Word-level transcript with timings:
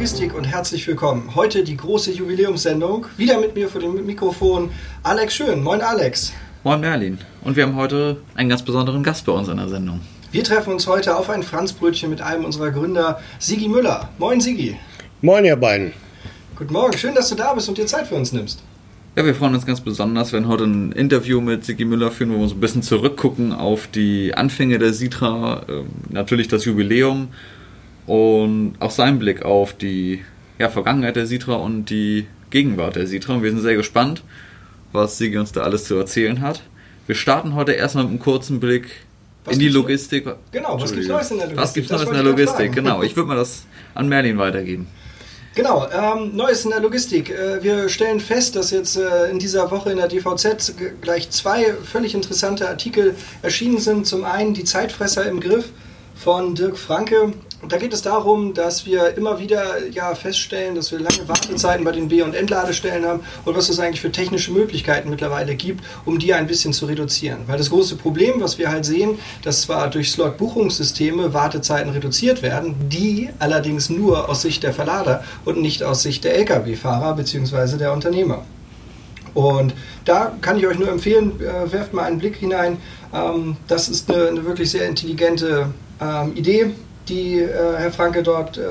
Logistik 0.00 0.34
und 0.34 0.44
herzlich 0.44 0.88
willkommen. 0.88 1.34
Heute 1.34 1.62
die 1.62 1.76
große 1.76 2.10
Jubiläumssendung. 2.12 3.04
Wieder 3.18 3.38
mit 3.38 3.54
mir 3.54 3.68
vor 3.68 3.82
dem 3.82 4.06
Mikrofon 4.06 4.70
Alex 5.02 5.34
Schön. 5.34 5.62
Moin 5.62 5.82
Alex. 5.82 6.32
Moin 6.64 6.80
Merlin. 6.80 7.18
Und 7.42 7.54
wir 7.54 7.64
haben 7.64 7.76
heute 7.76 8.16
einen 8.34 8.48
ganz 8.48 8.62
besonderen 8.62 9.02
Gast 9.02 9.26
bei 9.26 9.32
uns 9.32 9.48
in 9.48 9.58
der 9.58 9.68
Sendung. 9.68 10.00
Wir 10.32 10.42
treffen 10.42 10.72
uns 10.72 10.86
heute 10.86 11.14
auf 11.14 11.28
ein 11.28 11.42
Franzbrötchen 11.42 12.08
mit 12.08 12.22
einem 12.22 12.46
unserer 12.46 12.70
Gründer, 12.70 13.20
Sigi 13.38 13.68
Müller. 13.68 14.08
Moin 14.16 14.40
Sigi. 14.40 14.74
Moin 15.20 15.44
ihr 15.44 15.56
beiden. 15.56 15.92
Guten 16.56 16.72
Morgen, 16.72 16.96
schön, 16.96 17.14
dass 17.14 17.28
du 17.28 17.34
da 17.34 17.52
bist 17.52 17.68
und 17.68 17.76
dir 17.76 17.84
Zeit 17.84 18.06
für 18.06 18.14
uns 18.14 18.32
nimmst. 18.32 18.62
Ja, 19.16 19.26
wir 19.26 19.34
freuen 19.34 19.54
uns 19.54 19.66
ganz 19.66 19.82
besonders, 19.82 20.32
wenn 20.32 20.48
heute 20.48 20.64
ein 20.64 20.92
Interview 20.92 21.42
mit 21.42 21.66
Sigi 21.66 21.84
Müller 21.84 22.10
führen, 22.10 22.32
wo 22.32 22.38
wir 22.38 22.48
so 22.48 22.54
ein 22.54 22.60
bisschen 22.60 22.82
zurückgucken 22.82 23.52
auf 23.52 23.86
die 23.86 24.32
Anfänge 24.32 24.78
der 24.78 24.94
Sitra, 24.94 25.62
äh, 25.68 25.82
natürlich 26.08 26.48
das 26.48 26.64
Jubiläum 26.64 27.28
und 28.10 28.74
auch 28.80 28.90
seinen 28.90 29.20
Blick 29.20 29.44
auf 29.44 29.72
die 29.72 30.24
ja, 30.58 30.68
Vergangenheit 30.68 31.14
der 31.14 31.28
Sitra 31.28 31.54
und 31.54 31.90
die 31.90 32.26
Gegenwart 32.50 32.96
der 32.96 33.06
Sitra. 33.06 33.34
Und 33.34 33.44
wir 33.44 33.50
sind 33.50 33.60
sehr 33.60 33.76
gespannt, 33.76 34.24
was 34.90 35.16
Sigi 35.16 35.38
uns 35.38 35.52
da 35.52 35.60
alles 35.60 35.84
zu 35.84 35.94
erzählen 35.94 36.40
hat. 36.40 36.60
Wir 37.06 37.14
starten 37.14 37.54
heute 37.54 37.70
erstmal 37.70 38.02
mit 38.04 38.10
einem 38.10 38.20
kurzen 38.20 38.58
Blick 38.58 38.88
was 39.44 39.54
in 39.54 39.60
die 39.60 39.68
Logistik. 39.68 40.26
Genau, 40.50 40.80
was 40.80 40.90
gibt 40.90 41.04
es 41.04 41.08
Neues 41.08 41.30
in 41.30 41.38
der 41.38 41.46
Logistik? 41.46 41.62
Was 41.62 41.72
gibt 41.72 41.86
es 41.86 41.92
Neues 41.92 42.08
in 42.08 42.14
der 42.14 42.22
Logistik? 42.24 42.72
Genau, 42.72 43.02
ich 43.04 43.14
würde 43.14 43.28
mal 43.28 43.36
das 43.36 43.62
an 43.94 44.08
Merlin 44.08 44.38
weitergeben. 44.38 44.88
Genau, 45.54 45.86
ähm, 45.92 46.34
Neues 46.34 46.64
in 46.64 46.72
der 46.72 46.80
Logistik. 46.80 47.30
Äh, 47.30 47.62
wir 47.62 47.88
stellen 47.88 48.18
fest, 48.18 48.56
dass 48.56 48.72
jetzt 48.72 48.96
äh, 48.96 49.30
in 49.30 49.38
dieser 49.38 49.70
Woche 49.70 49.92
in 49.92 49.98
der 49.98 50.08
DVZ 50.08 50.74
gleich 51.00 51.30
zwei 51.30 51.74
völlig 51.84 52.16
interessante 52.16 52.68
Artikel 52.68 53.14
erschienen 53.42 53.78
sind. 53.78 54.08
Zum 54.08 54.24
einen 54.24 54.52
die 54.52 54.64
Zeitfresser 54.64 55.26
im 55.26 55.38
Griff 55.38 55.66
von 56.16 56.56
Dirk 56.56 56.76
Franke 56.76 57.34
und 57.62 57.72
da 57.72 57.76
geht 57.76 57.92
es 57.92 58.00
darum, 58.00 58.54
dass 58.54 58.86
wir 58.86 59.16
immer 59.18 59.38
wieder 59.38 59.86
ja, 59.88 60.14
feststellen, 60.14 60.74
dass 60.74 60.92
wir 60.92 60.98
lange 60.98 61.28
Wartezeiten 61.28 61.84
bei 61.84 61.92
den 61.92 62.08
B- 62.08 62.22
und 62.22 62.34
Entladestellen 62.34 63.04
haben 63.04 63.20
und 63.44 63.54
was 63.54 63.68
es 63.68 63.78
eigentlich 63.78 64.00
für 64.00 64.10
technische 64.10 64.50
Möglichkeiten 64.50 65.10
mittlerweile 65.10 65.54
gibt, 65.54 65.84
um 66.06 66.18
die 66.18 66.32
ein 66.32 66.46
bisschen 66.46 66.72
zu 66.72 66.86
reduzieren. 66.86 67.40
Weil 67.46 67.58
das 67.58 67.68
große 67.68 67.96
Problem, 67.96 68.40
was 68.40 68.56
wir 68.56 68.70
halt 68.70 68.86
sehen, 68.86 69.18
dass 69.42 69.62
zwar 69.62 69.90
durch 69.90 70.10
Slot-Buchungssysteme 70.10 71.34
Wartezeiten 71.34 71.92
reduziert 71.92 72.42
werden, 72.42 72.74
die 72.88 73.28
allerdings 73.38 73.90
nur 73.90 74.30
aus 74.30 74.40
Sicht 74.40 74.62
der 74.62 74.72
Verlader 74.72 75.22
und 75.44 75.60
nicht 75.60 75.82
aus 75.82 76.02
Sicht 76.02 76.24
der 76.24 76.36
Lkw-Fahrer 76.36 77.14
bzw. 77.14 77.76
der 77.76 77.92
Unternehmer. 77.92 78.42
Und 79.34 79.74
da 80.06 80.32
kann 80.40 80.56
ich 80.58 80.66
euch 80.66 80.78
nur 80.78 80.88
empfehlen, 80.88 81.40
äh, 81.40 81.70
werft 81.70 81.92
mal 81.92 82.04
einen 82.04 82.18
Blick 82.18 82.36
hinein. 82.36 82.78
Ähm, 83.12 83.58
das 83.68 83.90
ist 83.90 84.10
eine, 84.10 84.28
eine 84.28 84.44
wirklich 84.46 84.70
sehr 84.70 84.88
intelligente 84.88 85.66
ähm, 86.00 86.34
Idee 86.34 86.72
die 87.10 87.40
äh, 87.40 87.76
Herr 87.76 87.92
Franke 87.92 88.22
dort 88.22 88.56
äh, 88.56 88.62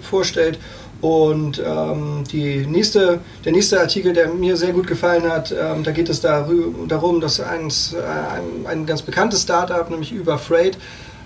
vorstellt. 0.00 0.58
Und 1.00 1.62
ähm, 1.64 2.24
die 2.32 2.66
nächste, 2.66 3.20
der 3.44 3.52
nächste 3.52 3.78
Artikel, 3.78 4.14
der 4.14 4.28
mir 4.28 4.56
sehr 4.56 4.72
gut 4.72 4.86
gefallen 4.86 5.30
hat, 5.30 5.52
ähm, 5.52 5.84
da 5.84 5.90
geht 5.90 6.08
es 6.08 6.22
darum, 6.22 7.20
dass 7.20 7.40
eins, 7.40 7.92
äh, 7.92 7.98
ein, 7.98 8.66
ein 8.66 8.86
ganz 8.86 9.02
bekanntes 9.02 9.42
Startup, 9.42 9.88
nämlich 9.90 10.12
über 10.12 10.38
Freight, 10.38 10.78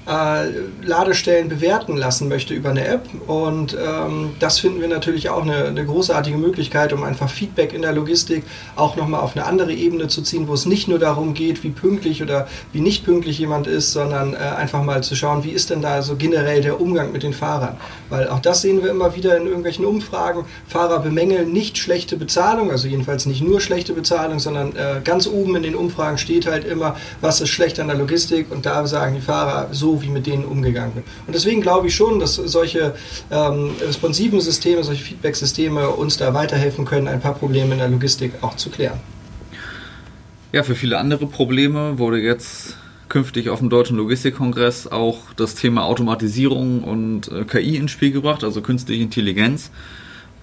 äh, 0.09 0.47
Ladestellen 0.83 1.49
bewerten 1.49 1.97
lassen 1.97 2.29
möchte 2.29 2.55
über 2.55 2.71
eine 2.71 2.87
App. 2.87 3.07
Und 3.27 3.77
ähm, 3.77 4.31
das 4.39 4.59
finden 4.59 4.81
wir 4.81 4.89
natürlich 4.89 5.29
auch 5.29 5.43
eine, 5.43 5.67
eine, 5.67 5.85
großartige 5.85 6.39
Möglichkeit, 6.39 6.93
um 6.93 7.03
einfach 7.03 7.29
Feedback 7.29 7.75
in 7.75 7.83
der 7.83 7.93
Logistik 7.93 8.45
auch 8.75 8.97
nochmal 8.97 9.21
auf 9.21 9.37
eine 9.37 9.45
andere 9.45 9.73
Ebene 9.73 10.09
zu 10.09 10.23
ziehen, 10.23 10.49
wo 10.49 10.55
es 10.55 10.65
nicht 10.65 10.89
nur 10.89 10.99
darum 10.99 11.35
geht, 11.35 11.63
wie 11.63 11.69
pünktlich 11.69 12.23
oder 12.23 12.49
wie 12.73 12.81
nicht 12.81 13.05
pünktlich 13.05 13.39
jemand 13.39 13.67
ist, 13.67 13.93
sondern 13.93 14.33
äh, 14.33 14.39
einfach 14.39 14.83
mal 14.83 15.03
zu 15.03 15.15
schauen, 15.15 15.45
wie 15.45 15.51
ist 15.51 15.69
denn 15.69 15.83
da 15.83 16.01
so 16.01 16.17
generell 16.17 16.63
der 16.63 16.81
Umgang 16.81 17.13
mit 17.13 17.23
den 17.23 17.35
Fahrern. 17.35 17.77
Weil 18.09 18.29
auch 18.29 18.41
das 18.41 18.63
sehen 18.63 18.83
wir 18.83 18.91
immer 18.91 19.15
wieder 19.15 19.37
in 19.37 19.47
irgendwelchen 19.47 19.85
Umfragen. 19.85 20.47
Fahrer 20.67 21.01
bemängeln 21.01 21.53
nicht 21.53 21.77
schlechte 21.77 22.17
Bezahlung, 22.17 22.71
also 22.71 22.89
jedenfalls 22.89 23.27
nicht 23.27 23.43
nur 23.43 23.61
schlechte 23.61 23.93
Bezahlung, 23.93 24.39
sondern 24.39 24.75
äh, 24.75 25.01
ganz 25.05 25.27
oben 25.27 25.57
in 25.57 25.63
den 25.63 25.75
Umfragen 25.75 26.17
steht 26.17 26.47
halt 26.47 26.65
immer, 26.65 26.97
was 27.21 27.43
ist 27.43 27.51
schlecht 27.51 27.79
an 27.79 27.89
der 27.89 27.97
Logistik 27.97 28.51
und 28.51 28.65
da 28.65 28.87
sagen 28.87 29.15
die 29.15 29.21
Fahrer 29.21 29.69
so 29.73 29.98
wie 30.03 30.09
mit 30.09 30.27
denen 30.27 30.45
umgegangen 30.45 30.95
wird. 30.95 31.07
Und 31.27 31.35
deswegen 31.35 31.61
glaube 31.61 31.89
ich 31.89 31.95
schon, 31.95 32.19
dass 32.19 32.37
solche 32.37 32.95
ähm, 33.31 33.71
responsiven 33.81 34.41
Systeme, 34.41 34.83
solche 34.85 35.05
Feedback-Systeme 35.05 35.91
uns 35.91 36.17
da 36.17 36.35
weiterhelfen 36.35 36.85
können, 36.85 37.09
ein 37.09 37.21
paar 37.21 37.35
Probleme 37.35 37.73
in 37.73 37.79
der 37.79 37.89
Logistik 37.89 38.33
auch 38.41 38.57
zu 38.57 38.71
klären. 38.71 39.01
Ja, 40.53 40.63
für 40.63 40.75
viele 40.75 40.99
andere 40.99 41.27
Probleme 41.27 41.99
wurde 41.99 42.19
jetzt 42.21 42.77
künftig 43.09 43.49
auf 43.49 43.59
dem 43.59 43.71
Deutschen 43.71 43.97
Logistikkongress 43.97 44.87
auch 44.87 45.19
das 45.37 45.55
Thema 45.55 45.85
Automatisierung 45.85 46.85
und 46.85 47.31
äh, 47.31 47.45
KI 47.45 47.77
ins 47.77 47.91
Spiel 47.91 48.13
gebracht, 48.13 48.45
also 48.45 48.61
künstliche 48.61 49.03
Intelligenz. 49.03 49.71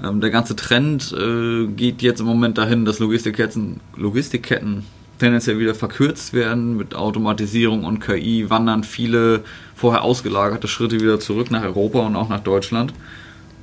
Ähm, 0.04 0.22
der 0.22 0.30
ganze 0.30 0.56
Trend 0.56 1.14
äh, 1.18 1.68
geht 1.68 2.02
jetzt 2.02 2.20
im 2.20 2.26
Moment 2.26 2.58
dahin, 2.58 2.86
dass 2.86 3.00
Logistikketten, 3.00 3.80
Logistikketten 3.96 4.86
tendenziell 5.20 5.60
wieder 5.60 5.76
verkürzt 5.76 6.34
werden. 6.34 6.78
Mit 6.78 6.96
Automatisierung 6.96 7.84
und 7.84 8.00
KI 8.00 8.50
wandern 8.50 8.84
viele 8.84 9.44
vorher 9.76 10.04
ausgelagerte 10.04 10.68
Schritte 10.68 11.00
wieder 11.00 11.20
zurück 11.20 11.52
nach 11.52 11.64
Europa 11.64 12.00
und 12.00 12.16
auch 12.16 12.30
nach 12.30 12.42
Deutschland. 12.42 12.94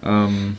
Ähm, 0.02 0.56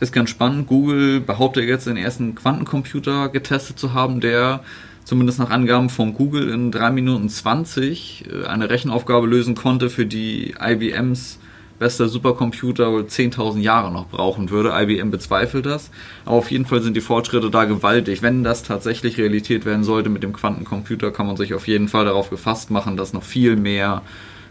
ist 0.00 0.12
ganz 0.12 0.30
spannend. 0.30 0.66
Google 0.66 1.20
behauptet 1.20 1.64
jetzt 1.64 1.86
den 1.86 1.96
ersten 1.96 2.34
Quantencomputer 2.34 3.28
getestet 3.28 3.78
zu 3.78 3.92
haben, 3.92 4.20
der 4.20 4.60
zumindest 5.04 5.38
nach 5.38 5.50
Angaben 5.50 5.90
von 5.90 6.14
Google 6.14 6.48
in 6.50 6.70
3 6.70 6.90
Minuten 6.90 7.28
20 7.28 8.24
äh, 8.30 8.46
eine 8.46 8.70
Rechenaufgabe 8.70 9.26
lösen 9.26 9.54
konnte, 9.54 9.90
für 9.90 10.06
die 10.06 10.54
IBMs 10.60 11.38
bester 11.80 12.08
Supercomputer 12.08 12.92
wohl 12.92 13.04
10.000 13.04 13.58
Jahre 13.58 13.90
noch 13.90 14.06
brauchen 14.06 14.50
würde. 14.50 14.72
IBM 14.72 15.10
bezweifelt 15.10 15.64
das. 15.64 15.90
Aber 16.26 16.36
auf 16.36 16.50
jeden 16.50 16.66
Fall 16.66 16.82
sind 16.82 16.94
die 16.94 17.00
Fortschritte 17.00 17.50
da 17.50 17.64
gewaltig. 17.64 18.22
Wenn 18.22 18.44
das 18.44 18.62
tatsächlich 18.62 19.16
Realität 19.16 19.64
werden 19.64 19.82
sollte 19.82 20.10
mit 20.10 20.22
dem 20.22 20.34
Quantencomputer, 20.34 21.10
kann 21.10 21.26
man 21.26 21.38
sich 21.38 21.54
auf 21.54 21.66
jeden 21.66 21.88
Fall 21.88 22.04
darauf 22.04 22.28
gefasst 22.28 22.70
machen, 22.70 22.98
dass 22.98 23.14
noch 23.14 23.22
viel 23.22 23.56
mehr 23.56 24.02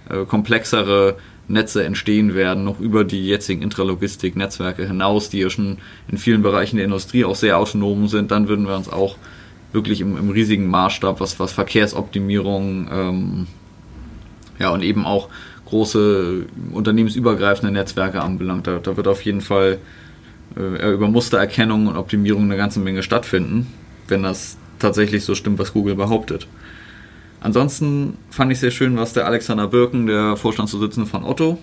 äh, 0.09 0.25
komplexere 0.25 1.17
Netze 1.47 1.84
entstehen 1.84 2.34
werden, 2.34 2.63
noch 2.63 2.79
über 2.79 3.03
die 3.03 3.28
jetzigen 3.28 3.61
Intralogistik-Netzwerke 3.61 4.88
hinaus, 4.88 5.29
die 5.29 5.40
ja 5.40 5.51
schon 5.51 5.78
in 6.07 6.17
vielen 6.17 6.41
Bereichen 6.41 6.78
der 6.78 6.85
Industrie 6.85 7.25
auch 7.25 7.35
sehr 7.35 7.59
autonom 7.59 8.07
sind, 8.07 8.31
dann 8.31 8.47
würden 8.47 8.67
wir 8.67 8.75
uns 8.75 8.90
auch 8.90 9.17
wirklich 9.72 10.01
im, 10.01 10.17
im 10.17 10.31
riesigen 10.31 10.67
Maßstab, 10.67 11.19
was, 11.19 11.40
was 11.40 11.51
Verkehrsoptimierung 11.51 12.90
ähm, 12.91 13.47
ja, 14.59 14.69
und 14.72 14.84
eben 14.84 15.06
auch 15.06 15.29
große 15.69 16.46
unternehmensübergreifende 16.72 17.72
Netzwerke 17.72 18.22
anbelangt. 18.22 18.68
Da, 18.68 18.80
da 18.80 18.97
wird 18.97 19.07
auf 19.07 19.22
jeden 19.24 19.41
Fall 19.41 19.78
äh, 20.57 20.94
über 20.94 21.07
Mustererkennung 21.07 21.88
und 21.88 21.97
Optimierung 21.97 22.44
eine 22.44 22.57
ganze 22.57 22.80
Menge 22.80 23.03
stattfinden, 23.03 23.68
wenn 24.08 24.24
das 24.24 24.58
tatsächlich 24.79 25.24
so 25.24 25.35
stimmt, 25.35 25.59
was 25.59 25.74
Google 25.74 25.96
behauptet. 25.96 26.47
Ansonsten 27.41 28.18
fand 28.29 28.52
ich 28.52 28.59
sehr 28.59 28.72
schön, 28.72 28.97
was 28.97 29.13
der 29.13 29.25
Alexander 29.25 29.68
Birken, 29.68 30.08
der 30.08 30.35
Vorstandsvorsitzende 30.35 31.09
von 31.09 31.24
Otto, 31.24 31.58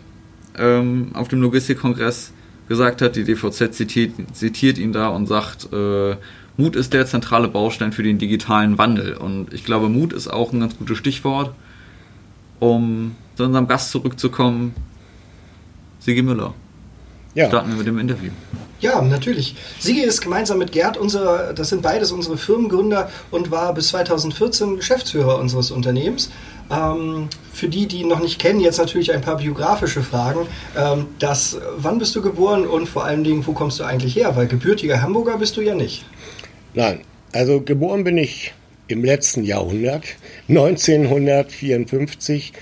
ähm, 0.59 1.11
auf 1.15 1.28
dem 1.28 1.43
Logistikkongress 1.43 2.33
gesagt 2.69 3.03
hat. 3.03 3.16
Die 3.16 3.25
DVZ 3.25 3.75
zitiert, 3.75 4.12
zitiert 4.33 4.78
ihn 4.78 4.93
da 4.93 5.09
und 5.09 5.27
sagt, 5.27 5.72
äh, 5.72 6.16
Mut 6.56 6.77
ist 6.77 6.95
der 6.95 7.05
zentrale 7.06 7.49
Baustein 7.49 7.93
für 7.93 8.03
den 8.03 8.19
digitalen 8.19 8.78
Wandel. 8.78 9.15
Und 9.15 9.53
ich 9.53 9.65
glaube, 9.65 9.89
Mut 9.91 10.15
ist 10.15 10.28
auch 10.28 10.53
ein 10.53 10.61
ganz 10.61 10.78
gutes 10.78 10.97
Stichwort, 10.97 11.55
um 12.61 13.15
zu 13.37 13.44
unserem 13.44 13.69
Gast 13.69 13.91
zurückzukommen, 13.91 14.75
Sigi 16.00 16.22
Müller. 16.22 16.55
Ja. 17.34 17.49
Starten 17.49 17.71
wir 17.71 17.77
mit 17.77 17.87
dem 17.87 17.99
Interview. 17.99 18.31
Ja, 18.81 19.03
natürlich. 19.03 19.56
Sigi 19.78 20.00
ist 20.00 20.21
gemeinsam 20.21 20.59
mit 20.59 20.72
Gerd, 20.72 20.97
unsere, 20.97 21.53
das 21.55 21.69
sind 21.69 21.83
beides 21.83 22.12
unsere 22.12 22.39
Firmengründer 22.39 23.11
und 23.31 23.50
war 23.50 23.75
bis 23.75 23.89
2014 23.89 24.77
Geschäftsführer 24.77 25.39
unseres 25.39 25.71
Unternehmens. 25.71 26.31
Ähm, 26.71 27.28
für 27.53 27.69
die, 27.69 27.86
die 27.86 28.01
ihn 28.01 28.09
noch 28.09 28.21
nicht 28.21 28.39
kennen, 28.39 28.60
jetzt 28.60 28.78
natürlich 28.78 29.13
ein 29.13 29.21
paar 29.21 29.36
biografische 29.36 30.03
Fragen. 30.03 30.47
Ähm, 30.77 31.07
das, 31.19 31.59
wann 31.77 31.98
bist 31.98 32.16
du 32.16 32.22
geboren 32.22 32.66
und 32.66 32.89
vor 32.89 33.04
allen 33.04 33.22
Dingen, 33.22 33.47
wo 33.47 33.53
kommst 33.53 33.81
du 33.81 33.84
eigentlich 33.84 34.16
her? 34.16 34.34
Weil 34.36 34.47
gebürtiger 34.47 35.03
Hamburger 35.03 35.39
bist 35.39 35.57
du 35.57 35.60
ja 35.60 35.75
nicht. 35.75 36.04
Nein, 36.75 37.01
also 37.33 37.60
geboren 37.60 38.04
bin 38.04 38.19
ich 38.19 38.53
im 38.88 39.04
letzten 39.04 39.44
Jahrhundert, 39.44 40.04
1954 40.48 42.53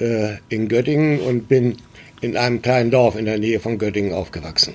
äh, 0.00 0.34
in 0.48 0.68
Göttingen 0.68 1.20
und 1.20 1.48
bin 1.48 1.76
in 2.20 2.36
einem 2.36 2.62
kleinen 2.62 2.90
Dorf 2.90 3.16
in 3.16 3.24
der 3.24 3.38
Nähe 3.38 3.60
von 3.60 3.78
Göttingen 3.78 4.12
aufgewachsen. 4.12 4.74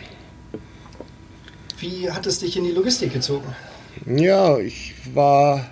Wie 1.80 2.09
hat 2.09 2.25
es 2.27 2.39
dich 2.39 2.57
in 2.57 2.65
die 2.65 2.71
Logistik 2.71 3.13
gezogen? 3.13 3.56
Ja, 4.06 4.59
ich 4.59 4.94
war 5.13 5.71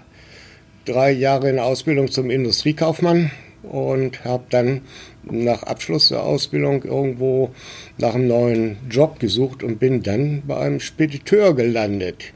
drei 0.86 1.12
Jahre 1.12 1.50
in 1.50 1.60
Ausbildung 1.60 2.10
zum 2.10 2.32
Industriekaufmann 2.32 3.32
und 3.64 4.26
habe 4.26 4.46
dann 4.50 4.82
nach 5.24 5.64
Abschluss 5.64 6.10
der 6.10 6.24
Ausbildung 6.24 6.84
irgendwo 6.84 7.52
nach 7.98 8.16
einem 8.16 8.28
neuen 8.28 8.78
Job 8.90 9.20
gesucht 9.20 9.64
und 9.64 9.80
bin 9.80 10.02
dann 10.02 10.44
bei 10.48 10.58
einem 10.58 10.80
Spediteur 10.80 11.56
gelandet. 11.56 12.34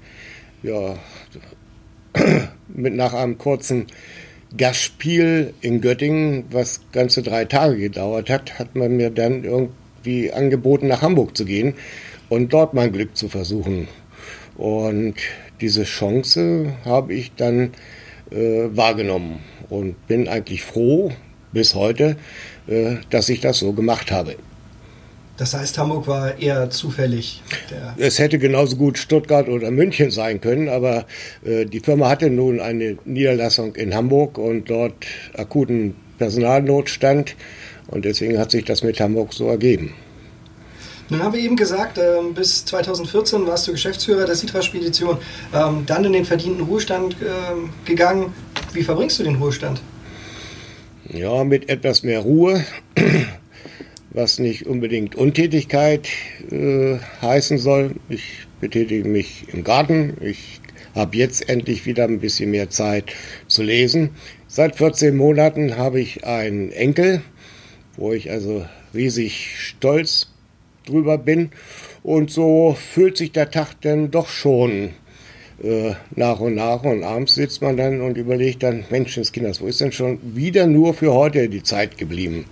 Ja, 0.61 0.97
mit 2.67 2.93
nach 2.95 3.13
einem 3.13 3.37
kurzen 3.37 3.87
Gastspiel 4.55 5.53
in 5.61 5.81
Göttingen, 5.81 6.45
was 6.51 6.81
ganze 6.91 7.23
drei 7.23 7.45
Tage 7.45 7.77
gedauert 7.77 8.29
hat, 8.29 8.59
hat 8.59 8.75
man 8.75 8.95
mir 8.95 9.09
dann 9.09 9.69
wie 10.03 10.31
angeboten, 10.31 10.87
nach 10.87 11.01
Hamburg 11.01 11.35
zu 11.35 11.45
gehen 11.45 11.73
und 12.29 12.53
dort 12.53 12.73
mein 12.73 12.91
Glück 12.91 13.15
zu 13.17 13.29
versuchen. 13.29 13.87
Und 14.55 15.15
diese 15.61 15.83
Chance 15.83 16.73
habe 16.85 17.13
ich 17.13 17.31
dann 17.35 17.71
äh, 18.31 18.67
wahrgenommen 18.71 19.39
und 19.69 20.07
bin 20.07 20.27
eigentlich 20.27 20.61
froh 20.63 21.11
bis 21.51 21.73
heute, 21.73 22.17
äh, 22.67 22.97
dass 23.09 23.29
ich 23.29 23.39
das 23.39 23.59
so 23.59 23.73
gemacht 23.73 24.11
habe. 24.11 24.35
Das 25.37 25.55
heißt, 25.55 25.77
Hamburg 25.79 26.07
war 26.07 26.37
eher 26.37 26.69
zufällig. 26.69 27.41
es 27.97 28.19
hätte 28.19 28.37
genauso 28.37 28.75
gut 28.75 28.99
Stuttgart 28.99 29.49
oder 29.49 29.71
München 29.71 30.11
sein 30.11 30.39
können, 30.41 30.69
aber 30.69 31.05
äh, 31.43 31.65
die 31.65 31.79
Firma 31.79 32.09
hatte 32.09 32.29
nun 32.29 32.59
eine 32.59 32.97
Niederlassung 33.05 33.75
in 33.75 33.95
Hamburg 33.95 34.37
und 34.37 34.69
dort 34.69 34.93
akuten 35.35 35.95
Personalnotstand 36.19 37.35
und 37.87 38.05
deswegen 38.05 38.37
hat 38.37 38.51
sich 38.51 38.65
das 38.65 38.83
mit 38.83 38.99
Hamburg 38.99 39.33
so 39.33 39.47
ergeben. 39.47 39.95
Nun 41.09 41.21
haben 41.21 41.33
wir 41.33 41.41
eben 41.41 41.55
gesagt, 41.55 41.97
ähm, 41.97 42.33
bis 42.33 42.65
2014 42.65 43.45
warst 43.45 43.67
du 43.67 43.71
Geschäftsführer 43.71 44.25
der 44.25 44.35
Citra-Spedition, 44.35 45.17
ähm, 45.53 45.83
dann 45.85 46.05
in 46.05 46.13
den 46.13 46.25
verdienten 46.25 46.63
Ruhestand 46.63 47.17
ähm, 47.21 47.69
gegangen. 47.85 48.33
Wie 48.71 48.83
verbringst 48.83 49.19
du 49.19 49.23
den 49.23 49.35
Ruhestand? 49.35 49.81
Ja, 51.09 51.43
mit 51.43 51.69
etwas 51.69 52.03
mehr 52.03 52.21
Ruhe, 52.21 52.63
was 54.13 54.39
nicht 54.39 54.67
unbedingt 54.67 55.15
Untätigkeit 55.15 56.07
äh, 56.51 56.97
heißen 57.21 57.57
soll. 57.57 57.95
Ich 58.09 58.47
betätige 58.61 59.07
mich 59.07 59.45
im 59.51 59.63
Garten. 59.63 60.17
Ich 60.21 60.61
habe 60.95 61.17
jetzt 61.17 61.49
endlich 61.49 61.85
wieder 61.85 62.05
ein 62.05 62.19
bisschen 62.19 62.51
mehr 62.51 62.69
Zeit 62.69 63.13
zu 63.47 63.63
lesen. 63.63 64.11
Seit 64.47 64.75
14 64.75 65.15
Monaten 65.15 65.77
habe 65.77 65.99
ich 65.99 66.25
einen 66.25 66.71
Enkel, 66.71 67.21
wo 67.97 68.13
ich 68.13 68.29
also 68.29 68.65
riesig 68.93 69.55
stolz 69.57 70.29
drüber 70.85 71.17
bin. 71.17 71.49
Und 72.03 72.29
so 72.29 72.77
fühlt 72.79 73.17
sich 73.17 73.31
der 73.31 73.49
Tag 73.49 73.81
dann 73.81 74.11
doch 74.11 74.29
schon 74.29 74.89
äh, 75.63 75.93
nach 76.15 76.39
und 76.39 76.55
nach. 76.55 76.83
Und 76.83 77.03
abends 77.03 77.33
sitzt 77.33 77.63
man 77.63 77.77
dann 77.77 78.01
und 78.01 78.17
überlegt 78.17 78.61
dann, 78.61 78.83
Menschenskinders, 78.91 79.61
wo 79.61 79.67
ist 79.67 79.81
denn 79.81 79.91
schon 79.91 80.19
wieder 80.35 80.67
nur 80.67 80.93
für 80.93 81.13
heute 81.13 81.49
die 81.49 81.63
Zeit 81.63 81.97
geblieben? 81.97 82.45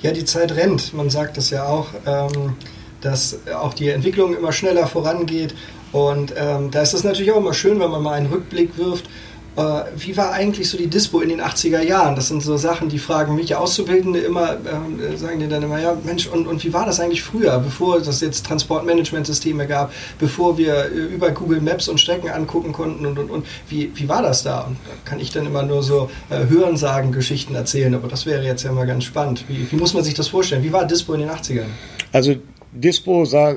Ja, 0.00 0.12
die 0.12 0.24
Zeit 0.24 0.54
rennt. 0.54 0.94
Man 0.94 1.10
sagt 1.10 1.36
das 1.36 1.50
ja 1.50 1.66
auch, 1.66 1.88
ähm, 2.06 2.54
dass 3.00 3.38
auch 3.54 3.74
die 3.74 3.88
Entwicklung 3.88 4.36
immer 4.36 4.52
schneller 4.52 4.86
vorangeht. 4.86 5.54
Und 5.92 6.34
ähm, 6.36 6.70
da 6.70 6.82
ist 6.82 6.94
es 6.94 7.02
natürlich 7.02 7.32
auch 7.32 7.38
immer 7.38 7.54
schön, 7.54 7.80
wenn 7.80 7.90
man 7.90 8.02
mal 8.02 8.12
einen 8.12 8.26
Rückblick 8.26 8.76
wirft 8.76 9.08
äh, 9.58 9.84
wie 9.96 10.16
war 10.16 10.32
eigentlich 10.32 10.70
so 10.70 10.78
die 10.78 10.86
Dispo 10.86 11.20
in 11.20 11.30
den 11.30 11.40
80er 11.40 11.82
Jahren? 11.82 12.14
Das 12.14 12.28
sind 12.28 12.42
so 12.42 12.56
Sachen, 12.56 12.88
die 12.88 12.98
fragen 12.98 13.34
mich 13.34 13.56
Auszubildende 13.56 14.20
immer, 14.20 14.52
äh, 14.52 15.16
sagen 15.16 15.40
dir 15.40 15.48
dann 15.48 15.64
immer, 15.64 15.80
ja 15.80 15.96
Mensch, 16.04 16.28
und, 16.28 16.46
und 16.46 16.64
wie 16.64 16.72
war 16.72 16.86
das 16.86 17.00
eigentlich 17.00 17.22
früher, 17.22 17.58
bevor 17.58 17.96
es 17.96 18.20
jetzt 18.20 18.46
Transportmanagementsysteme 18.46 19.66
gab, 19.66 19.92
bevor 20.20 20.58
wir 20.58 20.84
äh, 20.84 20.88
über 20.88 21.32
Google 21.32 21.60
Maps 21.60 21.88
und 21.88 22.00
Strecken 22.00 22.30
angucken 22.30 22.72
konnten 22.72 23.04
und, 23.04 23.18
und, 23.18 23.30
und, 23.30 23.46
wie, 23.68 23.90
wie 23.94 24.08
war 24.08 24.22
das 24.22 24.44
da? 24.44 24.60
Und 24.60 24.76
da 24.86 25.10
kann 25.10 25.18
ich 25.18 25.32
dann 25.32 25.44
immer 25.44 25.64
nur 25.64 25.82
so 25.82 26.08
äh, 26.30 26.48
Hörensagen, 26.48 27.10
Geschichten 27.10 27.56
erzählen, 27.56 27.94
aber 27.96 28.06
das 28.06 28.26
wäre 28.26 28.44
jetzt 28.44 28.62
ja 28.62 28.70
mal 28.70 28.86
ganz 28.86 29.04
spannend. 29.04 29.44
Wie, 29.48 29.70
wie 29.70 29.76
muss 29.76 29.92
man 29.92 30.04
sich 30.04 30.14
das 30.14 30.28
vorstellen? 30.28 30.62
Wie 30.62 30.72
war 30.72 30.86
Dispo 30.86 31.14
in 31.14 31.20
den 31.20 31.30
80ern? 31.30 31.66
Also 32.12 32.36
Dispo 32.72 33.24
sah 33.24 33.56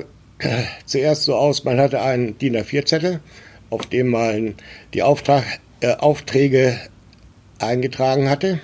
zuerst 0.84 1.22
so 1.22 1.36
aus, 1.36 1.62
man 1.62 1.78
hatte 1.78 2.00
einen 2.00 2.36
DIN 2.38 2.56
A4-Zettel, 2.56 3.20
auf 3.70 3.86
dem 3.86 4.08
man 4.08 4.54
die 4.94 5.04
Auftrag, 5.04 5.44
äh, 5.82 5.96
Aufträge 5.98 6.78
eingetragen 7.58 8.30
hatte. 8.30 8.60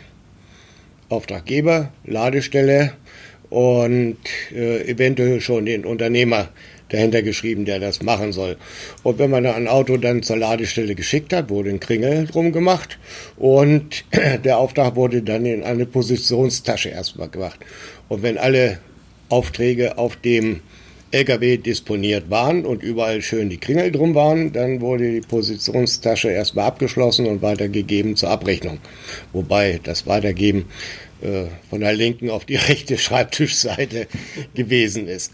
Auftraggeber, 1.08 1.90
Ladestelle 2.04 2.92
und 3.50 4.18
äh, 4.54 4.88
eventuell 4.88 5.40
schon 5.40 5.66
den 5.66 5.84
Unternehmer 5.84 6.48
dahinter 6.90 7.22
geschrieben, 7.22 7.64
der 7.64 7.80
das 7.80 8.02
machen 8.02 8.32
soll. 8.32 8.56
Und 9.02 9.18
wenn 9.18 9.30
man 9.30 9.46
ein 9.46 9.68
Auto 9.68 9.96
dann 9.96 10.22
zur 10.22 10.36
Ladestelle 10.36 10.94
geschickt 10.94 11.32
hat, 11.32 11.50
wurde 11.50 11.70
ein 11.70 11.80
Kringel 11.80 12.26
drum 12.26 12.52
gemacht 12.52 12.98
und 13.36 14.04
der 14.44 14.58
Auftrag 14.58 14.96
wurde 14.96 15.22
dann 15.22 15.44
in 15.44 15.62
eine 15.62 15.86
Positionstasche 15.86 16.90
erstmal 16.90 17.28
gemacht. 17.28 17.60
Und 18.08 18.22
wenn 18.22 18.38
alle 18.38 18.78
Aufträge 19.28 19.98
auf 19.98 20.16
dem 20.16 20.60
LKW 21.10 21.56
disponiert 21.56 22.30
waren 22.30 22.66
und 22.66 22.82
überall 22.82 23.22
schön 23.22 23.48
die 23.48 23.58
Kringel 23.58 23.90
drum 23.90 24.14
waren, 24.14 24.52
dann 24.52 24.80
wurde 24.80 25.12
die 25.12 25.20
Positionstasche 25.20 26.30
erstmal 26.30 26.66
abgeschlossen 26.66 27.26
und 27.26 27.42
weitergegeben 27.42 28.16
zur 28.16 28.30
Abrechnung. 28.30 28.78
Wobei 29.32 29.80
das 29.82 30.06
Weitergeben 30.06 30.66
äh, 31.22 31.44
von 31.70 31.80
der 31.80 31.94
linken 31.94 32.30
auf 32.30 32.44
die 32.44 32.56
rechte 32.68 32.98
Schreibtischseite 32.98 34.06
gewesen 34.54 35.08
ist 35.08 35.32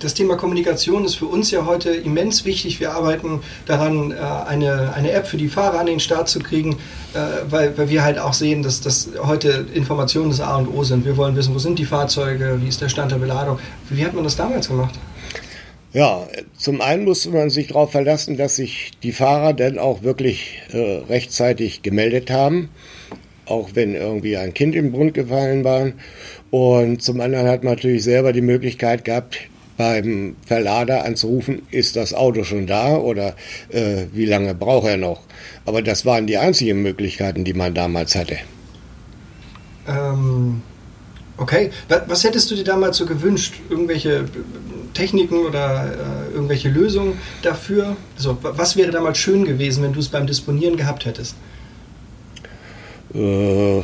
das 0.00 0.14
Thema 0.14 0.36
Kommunikation 0.36 1.04
ist 1.04 1.16
für 1.16 1.26
uns 1.26 1.50
ja 1.50 1.66
heute 1.66 1.90
immens 1.90 2.44
wichtig. 2.44 2.80
Wir 2.80 2.92
arbeiten 2.92 3.40
daran, 3.66 4.12
äh, 4.12 4.14
eine, 4.14 4.92
eine 4.94 5.10
App 5.12 5.26
für 5.26 5.36
die 5.36 5.48
Fahrer 5.48 5.80
an 5.80 5.86
den 5.86 6.00
Start 6.00 6.28
zu 6.28 6.40
kriegen, 6.40 6.72
äh, 7.14 7.18
weil, 7.48 7.76
weil 7.78 7.88
wir 7.88 8.04
halt 8.04 8.18
auch 8.18 8.32
sehen, 8.32 8.62
dass, 8.62 8.80
dass 8.80 9.10
heute 9.22 9.66
Informationen 9.74 10.30
das 10.30 10.40
A 10.40 10.56
und 10.56 10.68
O 10.68 10.84
sind. 10.84 11.04
Wir 11.04 11.16
wollen 11.16 11.36
wissen, 11.36 11.54
wo 11.54 11.58
sind 11.58 11.78
die 11.78 11.84
Fahrzeuge, 11.84 12.58
wie 12.62 12.68
ist 12.68 12.80
der 12.80 12.88
Stand 12.88 13.12
der 13.12 13.18
Beladung. 13.18 13.58
Wie 13.90 14.04
hat 14.04 14.14
man 14.14 14.24
das 14.24 14.36
damals 14.36 14.68
gemacht? 14.68 14.94
Ja, 15.92 16.28
zum 16.58 16.82
einen 16.82 17.04
musste 17.04 17.30
man 17.30 17.48
sich 17.48 17.68
darauf 17.68 17.92
verlassen, 17.92 18.36
dass 18.36 18.56
sich 18.56 18.90
die 19.02 19.12
Fahrer 19.12 19.54
dann 19.54 19.78
auch 19.78 20.02
wirklich 20.02 20.60
äh, 20.72 20.98
rechtzeitig 21.08 21.80
gemeldet 21.80 22.30
haben, 22.30 22.68
auch 23.46 23.70
wenn 23.72 23.94
irgendwie 23.94 24.36
ein 24.36 24.52
Kind 24.52 24.74
im 24.74 24.92
Grund 24.92 25.14
gefallen 25.14 25.64
war. 25.64 25.92
Und 26.50 27.00
zum 27.02 27.20
anderen 27.20 27.48
hat 27.48 27.64
man 27.64 27.74
natürlich 27.74 28.04
selber 28.04 28.34
die 28.34 28.42
Möglichkeit 28.42 29.06
gehabt, 29.06 29.48
beim 29.76 30.36
Verlader 30.44 31.04
anzurufen, 31.04 31.62
ist 31.70 31.96
das 31.96 32.14
Auto 32.14 32.44
schon 32.44 32.66
da 32.66 32.96
oder 32.96 33.34
äh, 33.68 34.06
wie 34.12 34.26
lange 34.26 34.54
braucht 34.54 34.88
er 34.88 34.96
noch. 34.96 35.22
Aber 35.64 35.82
das 35.82 36.06
waren 36.06 36.26
die 36.26 36.38
einzigen 36.38 36.82
Möglichkeiten, 36.82 37.44
die 37.44 37.54
man 37.54 37.74
damals 37.74 38.14
hatte. 38.14 38.38
Ähm, 39.88 40.62
okay, 41.36 41.70
was 42.06 42.24
hättest 42.24 42.50
du 42.50 42.54
dir 42.54 42.64
damals 42.64 42.96
so 42.96 43.06
gewünscht? 43.06 43.54
Irgendwelche 43.68 44.24
Techniken 44.94 45.44
oder 45.46 45.92
äh, 46.30 46.34
irgendwelche 46.34 46.70
Lösungen 46.70 47.18
dafür? 47.42 47.96
Also, 48.16 48.38
was 48.40 48.76
wäre 48.76 48.90
damals 48.90 49.18
schön 49.18 49.44
gewesen, 49.44 49.82
wenn 49.82 49.92
du 49.92 50.00
es 50.00 50.08
beim 50.08 50.26
Disponieren 50.26 50.76
gehabt 50.76 51.04
hättest? 51.04 51.36
Äh, 53.14 53.82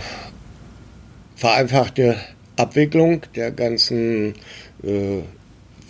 vereinfachte 1.37 2.17
Abwicklung 2.57 3.23
der 3.35 3.51
ganzen 3.51 4.35
äh, 4.83 5.23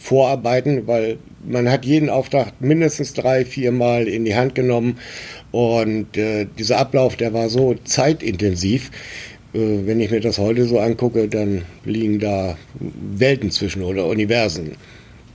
Vorarbeiten, 0.02 0.88
weil 0.88 1.18
man 1.48 1.70
hat 1.70 1.84
jeden 1.84 2.10
Auftrag 2.10 2.60
mindestens 2.60 3.14
drei, 3.14 3.44
vier 3.44 3.70
Mal 3.70 4.08
in 4.08 4.24
die 4.24 4.34
Hand 4.34 4.56
genommen 4.56 4.98
und 5.52 6.16
äh, 6.16 6.48
dieser 6.58 6.78
Ablauf, 6.78 7.14
der 7.14 7.32
war 7.32 7.48
so 7.48 7.76
zeitintensiv. 7.84 8.90
Äh, 9.54 9.86
wenn 9.86 10.00
ich 10.00 10.10
mir 10.10 10.18
das 10.18 10.38
heute 10.38 10.66
so 10.66 10.80
angucke, 10.80 11.28
dann 11.28 11.62
liegen 11.84 12.18
da 12.18 12.56
Welten 12.80 13.52
zwischen 13.52 13.82
oder 13.82 14.06
Universen. 14.06 14.72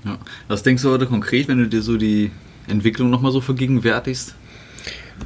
Ja. 0.04 0.20
Was 0.50 0.64
denkst 0.64 0.84
du 0.84 0.90
heute 0.90 1.06
konkret, 1.06 1.48
wenn 1.48 1.60
du 1.60 1.68
dir 1.68 1.82
so 1.82 1.96
die 1.96 2.32
Entwicklung 2.68 3.10
nochmal 3.10 3.32
so 3.32 3.40
vergegenwärtigst? 3.40 4.36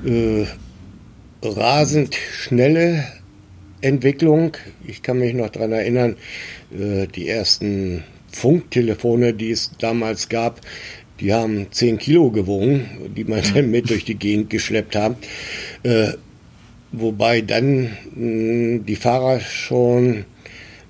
Äh, 0.05 0.45
rasend 1.41 2.15
schnelle 2.15 3.05
Entwicklung. 3.81 4.55
Ich 4.85 5.01
kann 5.01 5.17
mich 5.17 5.33
noch 5.33 5.49
daran 5.49 5.71
erinnern, 5.71 6.15
äh, 6.71 7.07
die 7.07 7.27
ersten 7.27 8.03
Funktelefone, 8.31 9.33
die 9.33 9.51
es 9.51 9.71
damals 9.79 10.29
gab, 10.29 10.61
die 11.19 11.33
haben 11.33 11.67
10 11.71 11.99
Kilo 11.99 12.31
gewogen, 12.31 12.85
die 13.15 13.23
man 13.23 13.41
dann 13.53 13.69
mit 13.69 13.89
durch 13.89 14.05
die 14.05 14.15
Gegend 14.15 14.49
geschleppt 14.49 14.95
hat. 14.95 15.15
Äh, 15.83 16.13
wobei 16.91 17.41
dann 17.41 17.95
mh, 18.15 18.79
die 18.87 18.95
Fahrer 18.95 19.39
schon 19.39 20.25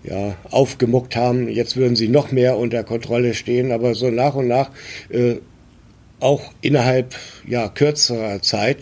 ja, 0.04 0.36
aufgemuckt 0.50 1.16
haben, 1.16 1.48
jetzt 1.48 1.78
würden 1.78 1.96
sie 1.96 2.08
noch 2.08 2.32
mehr 2.32 2.58
unter 2.58 2.84
Kontrolle 2.84 3.34
stehen, 3.34 3.72
aber 3.72 3.94
so 3.94 4.10
nach 4.10 4.36
und 4.36 4.48
nach, 4.48 4.72
äh, 5.10 5.36
auch 6.22 6.54
innerhalb 6.62 7.16
ja, 7.48 7.68
kürzerer 7.68 8.42
Zeit, 8.42 8.78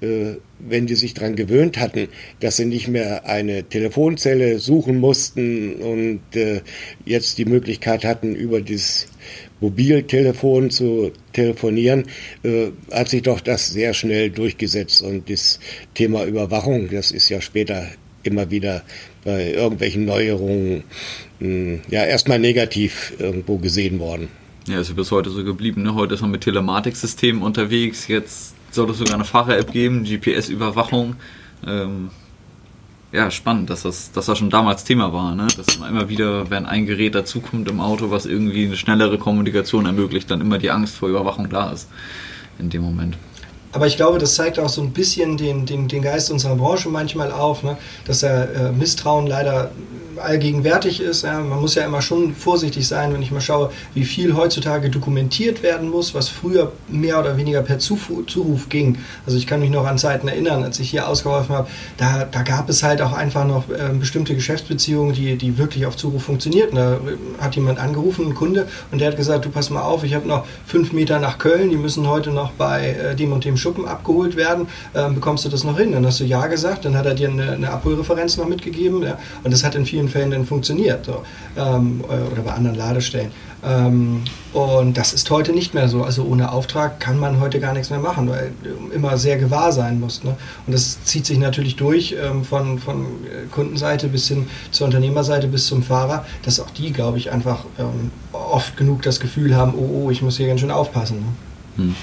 äh, 0.00 0.36
wenn 0.58 0.86
die 0.86 0.94
sich 0.94 1.14
daran 1.14 1.36
gewöhnt 1.36 1.78
hatten, 1.78 2.08
dass 2.40 2.56
sie 2.56 2.64
nicht 2.64 2.88
mehr 2.88 3.26
eine 3.26 3.64
Telefonzelle 3.64 4.58
suchen 4.58 4.98
mussten 4.98 5.74
und 5.74 6.20
äh, 6.34 6.60
jetzt 7.04 7.38
die 7.38 7.44
Möglichkeit 7.44 8.04
hatten, 8.04 8.34
über 8.34 8.60
das 8.60 9.06
Mobiltelefon 9.60 10.70
zu 10.70 11.12
telefonieren, 11.32 12.04
äh, 12.42 12.68
hat 12.92 13.08
sich 13.08 13.22
doch 13.22 13.40
das 13.40 13.68
sehr 13.70 13.94
schnell 13.94 14.30
durchgesetzt. 14.30 15.02
Und 15.02 15.28
das 15.28 15.60
Thema 15.94 16.24
Überwachung, 16.24 16.88
das 16.90 17.10
ist 17.10 17.28
ja 17.28 17.40
später 17.40 17.86
immer 18.22 18.50
wieder 18.50 18.82
bei 19.24 19.52
irgendwelchen 19.52 20.04
Neuerungen 20.04 20.84
mh, 21.40 21.46
hm, 21.48 21.80
ja 21.90 22.04
erstmal 22.04 22.38
negativ 22.38 23.14
irgendwo 23.18 23.58
gesehen 23.58 23.98
worden. 23.98 24.28
Ja, 24.66 24.80
ist 24.80 24.96
bis 24.96 25.10
heute 25.10 25.28
so 25.28 25.44
geblieben. 25.44 25.82
Ne? 25.82 25.94
Heute 25.94 26.14
ist 26.14 26.22
man 26.22 26.30
mit 26.30 26.40
Telematiksystemen 26.40 27.42
unterwegs. 27.42 28.08
Jetzt 28.08 28.54
soll 28.70 28.88
es 28.90 28.98
sogar 28.98 29.14
eine 29.14 29.24
Fahrer-App 29.24 29.72
geben, 29.72 30.04
GPS-Überwachung. 30.04 31.16
Ähm, 31.66 32.10
ja, 33.12 33.30
spannend, 33.30 33.68
dass 33.68 33.82
das, 33.82 34.10
dass 34.10 34.26
das 34.26 34.38
schon 34.38 34.50
damals 34.50 34.84
Thema 34.84 35.12
war, 35.12 35.34
ne? 35.34 35.46
Dass 35.56 35.78
man 35.78 35.90
immer 35.90 36.08
wieder, 36.08 36.50
wenn 36.50 36.66
ein 36.66 36.86
Gerät 36.86 37.14
dazukommt 37.14 37.68
im 37.68 37.80
Auto, 37.80 38.10
was 38.10 38.26
irgendwie 38.26 38.64
eine 38.64 38.76
schnellere 38.76 39.18
Kommunikation 39.18 39.86
ermöglicht, 39.86 40.30
dann 40.30 40.40
immer 40.40 40.58
die 40.58 40.70
Angst 40.70 40.96
vor 40.96 41.10
Überwachung 41.10 41.48
da 41.48 41.70
ist 41.70 41.88
in 42.58 42.70
dem 42.70 42.82
Moment. 42.82 43.16
Aber 43.74 43.88
ich 43.88 43.96
glaube, 43.96 44.18
das 44.18 44.36
zeigt 44.36 44.58
auch 44.60 44.68
so 44.68 44.80
ein 44.80 44.92
bisschen 44.92 45.36
den, 45.36 45.66
den, 45.66 45.88
den 45.88 46.00
Geist 46.00 46.30
unserer 46.30 46.54
Branche 46.54 46.88
manchmal 46.88 47.32
auf, 47.32 47.64
ne? 47.64 47.76
dass 48.06 48.20
der 48.20 48.54
äh, 48.54 48.72
Misstrauen 48.72 49.26
leider 49.26 49.72
allgegenwärtig 50.18 51.00
ist. 51.00 51.24
Ja. 51.24 51.40
Man 51.40 51.60
muss 51.60 51.74
ja 51.74 51.84
immer 51.84 52.02
schon 52.02 52.34
vorsichtig 52.34 52.86
sein, 52.86 53.12
wenn 53.12 53.22
ich 53.22 53.30
mal 53.30 53.40
schaue, 53.40 53.70
wie 53.94 54.04
viel 54.04 54.36
heutzutage 54.36 54.90
dokumentiert 54.90 55.62
werden 55.62 55.90
muss, 55.90 56.14
was 56.14 56.28
früher 56.28 56.72
mehr 56.88 57.18
oder 57.18 57.36
weniger 57.36 57.62
per 57.62 57.78
Zuruf, 57.78 58.26
Zuruf 58.26 58.68
ging. 58.68 58.98
Also 59.26 59.38
ich 59.38 59.46
kann 59.46 59.60
mich 59.60 59.70
noch 59.70 59.86
an 59.86 59.98
Zeiten 59.98 60.28
erinnern, 60.28 60.62
als 60.62 60.78
ich 60.80 60.90
hier 60.90 61.08
ausgeholfen 61.08 61.54
habe, 61.54 61.68
da, 61.96 62.24
da 62.24 62.42
gab 62.42 62.68
es 62.68 62.82
halt 62.82 63.02
auch 63.02 63.12
einfach 63.12 63.46
noch 63.46 63.68
äh, 63.70 63.92
bestimmte 63.98 64.34
Geschäftsbeziehungen, 64.34 65.14
die, 65.14 65.36
die 65.36 65.58
wirklich 65.58 65.86
auf 65.86 65.96
Zuruf 65.96 66.24
funktionierten. 66.24 66.76
Da 66.76 66.98
hat 67.40 67.56
jemand 67.56 67.78
angerufen, 67.78 68.26
ein 68.26 68.34
Kunde, 68.34 68.68
und 68.90 69.00
der 69.00 69.08
hat 69.08 69.16
gesagt, 69.16 69.44
du 69.44 69.50
pass 69.50 69.70
mal 69.70 69.82
auf, 69.82 70.04
ich 70.04 70.14
habe 70.14 70.26
noch 70.26 70.44
fünf 70.66 70.92
Meter 70.92 71.18
nach 71.18 71.38
Köln, 71.38 71.70
die 71.70 71.76
müssen 71.76 72.08
heute 72.08 72.30
noch 72.30 72.52
bei 72.52 72.88
äh, 72.88 73.14
dem 73.14 73.32
und 73.32 73.44
dem 73.44 73.56
Schuppen 73.64 73.86
abgeholt 73.86 74.36
werden. 74.36 74.68
Ähm, 74.94 75.14
bekommst 75.14 75.44
du 75.46 75.48
das 75.48 75.64
noch 75.64 75.78
hin? 75.78 75.92
Dann 75.92 76.04
hast 76.04 76.20
du 76.20 76.24
ja 76.24 76.46
gesagt, 76.46 76.84
dann 76.84 76.96
hat 76.96 77.06
er 77.06 77.14
dir 77.14 77.30
eine, 77.30 77.52
eine 77.52 77.70
Abholreferenz 77.70 78.36
noch 78.36 78.46
mitgegeben. 78.46 79.02
Ja. 79.02 79.18
Und 79.42 79.52
das 79.52 79.64
hat 79.64 79.74
in 79.74 79.86
vielen 79.86 80.08
Fällen 80.08 80.30
dann 80.30 80.44
funktioniert 80.44 81.06
so, 81.06 81.22
ähm, 81.56 82.04
äh, 82.08 82.32
oder 82.32 82.42
bei 82.42 82.52
anderen 82.52 82.76
Ladestellen. 82.76 83.30
Ähm, 83.66 84.22
und 84.52 84.96
das 84.98 85.14
ist 85.14 85.30
heute 85.30 85.52
nicht 85.52 85.72
mehr 85.72 85.88
so. 85.88 86.04
Also 86.04 86.24
ohne 86.24 86.52
Auftrag 86.52 87.00
kann 87.00 87.18
man 87.18 87.40
heute 87.40 87.58
gar 87.58 87.72
nichts 87.72 87.88
mehr 87.88 87.98
machen, 87.98 88.28
weil 88.28 88.52
immer 88.94 89.16
sehr 89.16 89.38
gewahr 89.38 89.72
sein 89.72 89.98
muss. 89.98 90.22
Ne? 90.22 90.36
Und 90.66 90.72
das 90.74 91.02
zieht 91.04 91.24
sich 91.24 91.38
natürlich 91.38 91.76
durch 91.76 92.14
ähm, 92.22 92.44
von, 92.44 92.78
von 92.78 93.06
Kundenseite 93.50 94.08
bis 94.08 94.28
hin 94.28 94.46
zur 94.70 94.86
Unternehmerseite 94.86 95.48
bis 95.48 95.66
zum 95.66 95.82
Fahrer, 95.82 96.26
dass 96.42 96.60
auch 96.60 96.70
die, 96.70 96.92
glaube 96.92 97.16
ich, 97.16 97.32
einfach 97.32 97.64
ähm, 97.78 98.10
oft 98.32 98.76
genug 98.76 99.00
das 99.02 99.20
Gefühl 99.20 99.56
haben, 99.56 99.72
oh, 99.74 100.04
oh, 100.04 100.10
ich 100.10 100.20
muss 100.20 100.36
hier 100.36 100.48
ganz 100.48 100.60
schön 100.60 100.70
aufpassen. 100.70 101.20
Ne? 101.20 101.84
Hm. 101.84 101.94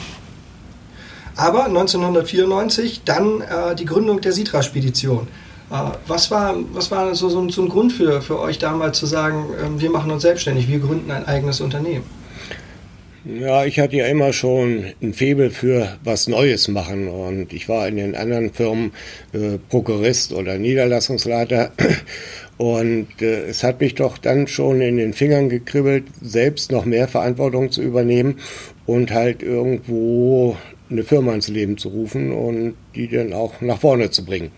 Aber 1.42 1.66
1994 1.66 3.02
dann 3.04 3.42
äh, 3.42 3.74
die 3.76 3.86
Gründung 3.86 4.22
der 4.22 4.32
Sitra-Spedition. 4.32 5.28
Äh, 5.72 5.76
was 6.06 6.30
war, 6.30 6.56
was 6.72 6.92
war 6.92 7.16
so, 7.16 7.30
so, 7.30 7.50
so 7.50 7.64
ein 7.64 7.70
Grund 7.70 7.92
für, 7.94 8.22
für 8.22 8.40
euch 8.40 8.60
damals 8.60 9.00
zu 9.00 9.08
sagen, 9.08 9.48
ähm, 9.60 9.82
wir 9.82 9.90
machen 9.90 10.12
uns 10.12 10.22
selbstständig, 10.22 10.68
wir 10.68 10.78
gründen 10.78 11.10
ein 11.10 11.26
eigenes 11.26 11.60
Unternehmen? 11.60 12.04
Ja, 13.26 13.66
ich 13.66 13.80
hatte 13.80 13.96
ja 13.96 14.06
immer 14.06 14.34
schon 14.34 14.86
ein 15.02 15.16
Febel 15.16 15.50
für 15.50 15.98
was 16.04 16.28
Neues 16.28 16.68
machen 16.68 17.08
und 17.08 17.54
ich 17.54 17.68
war 17.68 17.88
in 17.88 17.96
den 17.96 18.16
anderen 18.16 18.54
Firmen 18.54 18.92
äh, 19.34 19.58
Prokurist 19.68 20.34
oder 20.34 20.60
Niederlassungsleiter 20.60 21.72
und 22.58 23.08
äh, 23.20 23.46
es 23.46 23.64
hat 23.64 23.82
mich 23.82 23.96
doch 23.96 24.20
dann 24.20 24.46
schon 24.46 24.80
in 24.80 24.98
den 24.98 25.14
Fingern 25.14 25.50
gekribbelt, 25.50 26.04
selbst 26.22 26.72
noch 26.72 26.86
mehr 26.86 27.08
Verantwortung 27.08 27.72
zu 27.72 27.82
übernehmen 27.82 28.38
und 28.86 29.10
halt 29.10 29.42
irgendwo 29.42 30.56
eine 30.92 31.04
Firma 31.04 31.34
ins 31.34 31.48
Leben 31.48 31.78
zu 31.78 31.90
rufen 31.90 32.32
und 32.32 32.76
die 32.96 33.08
dann 33.08 33.34
auch 33.34 33.62
nach 33.62 33.80
vorne 33.80 34.12
zu 34.12 34.26
bringen. 34.26 34.52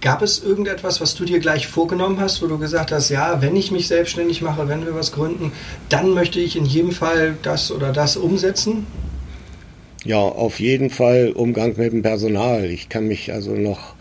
Gab 0.00 0.20
es 0.20 0.44
irgendetwas, 0.44 1.00
was 1.00 1.14
du 1.14 1.24
dir 1.24 1.38
gleich 1.38 1.66
vorgenommen 1.66 2.20
hast, 2.20 2.42
wo 2.42 2.46
du 2.46 2.58
gesagt 2.58 2.92
hast, 2.92 3.08
ja, 3.08 3.40
wenn 3.40 3.56
ich 3.56 3.70
mich 3.70 3.88
selbstständig 3.88 4.42
mache, 4.42 4.68
wenn 4.68 4.84
wir 4.84 4.94
was 4.94 5.12
gründen, 5.12 5.52
dann 5.88 6.10
möchte 6.10 6.40
ich 6.40 6.56
in 6.56 6.66
jedem 6.66 6.92
Fall 6.92 7.36
das 7.42 7.72
oder 7.72 7.92
das 7.92 8.18
umsetzen? 8.18 8.86
Ja, 10.04 10.18
auf 10.18 10.60
jeden 10.60 10.90
Fall 10.90 11.32
Umgang 11.34 11.74
mit 11.78 11.92
dem 11.92 12.02
Personal. 12.02 12.66
Ich 12.66 12.90
kann 12.90 13.08
mich 13.08 13.32
also 13.32 13.54
noch 13.54 13.94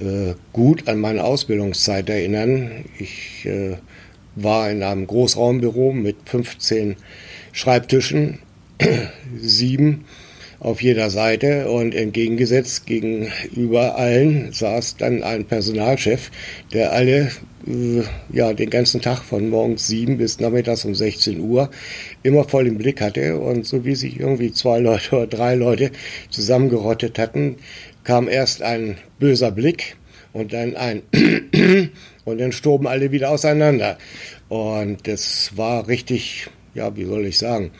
äh, 0.00 0.34
gut 0.52 0.88
an 0.88 0.98
meine 0.98 1.22
Ausbildungszeit 1.22 2.10
erinnern. 2.10 2.84
Ich 2.98 3.46
äh, 3.46 3.76
war 4.34 4.68
in 4.70 4.82
einem 4.82 5.06
Großraumbüro 5.06 5.92
mit 5.92 6.16
15 6.24 6.96
Schreibtischen, 7.52 8.40
sieben 9.40 10.04
auf 10.64 10.80
jeder 10.80 11.10
Seite 11.10 11.70
und 11.70 11.94
entgegengesetzt 11.94 12.86
gegenüber 12.86 13.96
allen 13.96 14.50
saß 14.52 14.96
dann 14.96 15.22
ein 15.22 15.44
Personalchef, 15.44 16.30
der 16.72 16.92
alle 16.92 17.30
äh, 17.66 18.02
ja 18.32 18.52
den 18.54 18.70
ganzen 18.70 19.02
Tag 19.02 19.22
von 19.22 19.50
morgens 19.50 19.86
sieben 19.86 20.16
bis 20.16 20.40
nachmittags 20.40 20.86
um 20.86 20.94
16 20.94 21.38
Uhr 21.38 21.70
immer 22.22 22.44
voll 22.44 22.66
im 22.66 22.78
Blick 22.78 23.02
hatte 23.02 23.38
und 23.38 23.66
so 23.66 23.84
wie 23.84 23.94
sich 23.94 24.18
irgendwie 24.18 24.52
zwei 24.52 24.78
Leute 24.78 25.16
oder 25.16 25.26
drei 25.26 25.54
Leute 25.54 25.90
zusammengerottet 26.30 27.18
hatten, 27.18 27.56
kam 28.02 28.28
erst 28.28 28.62
ein 28.62 28.96
böser 29.18 29.50
Blick 29.50 29.96
und 30.32 30.54
dann 30.54 30.76
ein 30.76 31.02
und 32.24 32.40
dann 32.40 32.52
stoben 32.52 32.86
alle 32.86 33.12
wieder 33.12 33.30
auseinander. 33.30 33.98
Und 34.48 35.06
das 35.06 35.50
war 35.56 35.88
richtig 35.88 36.48
ja 36.74 36.96
wie 36.96 37.04
soll 37.04 37.26
ich 37.26 37.38
sagen 37.38 37.70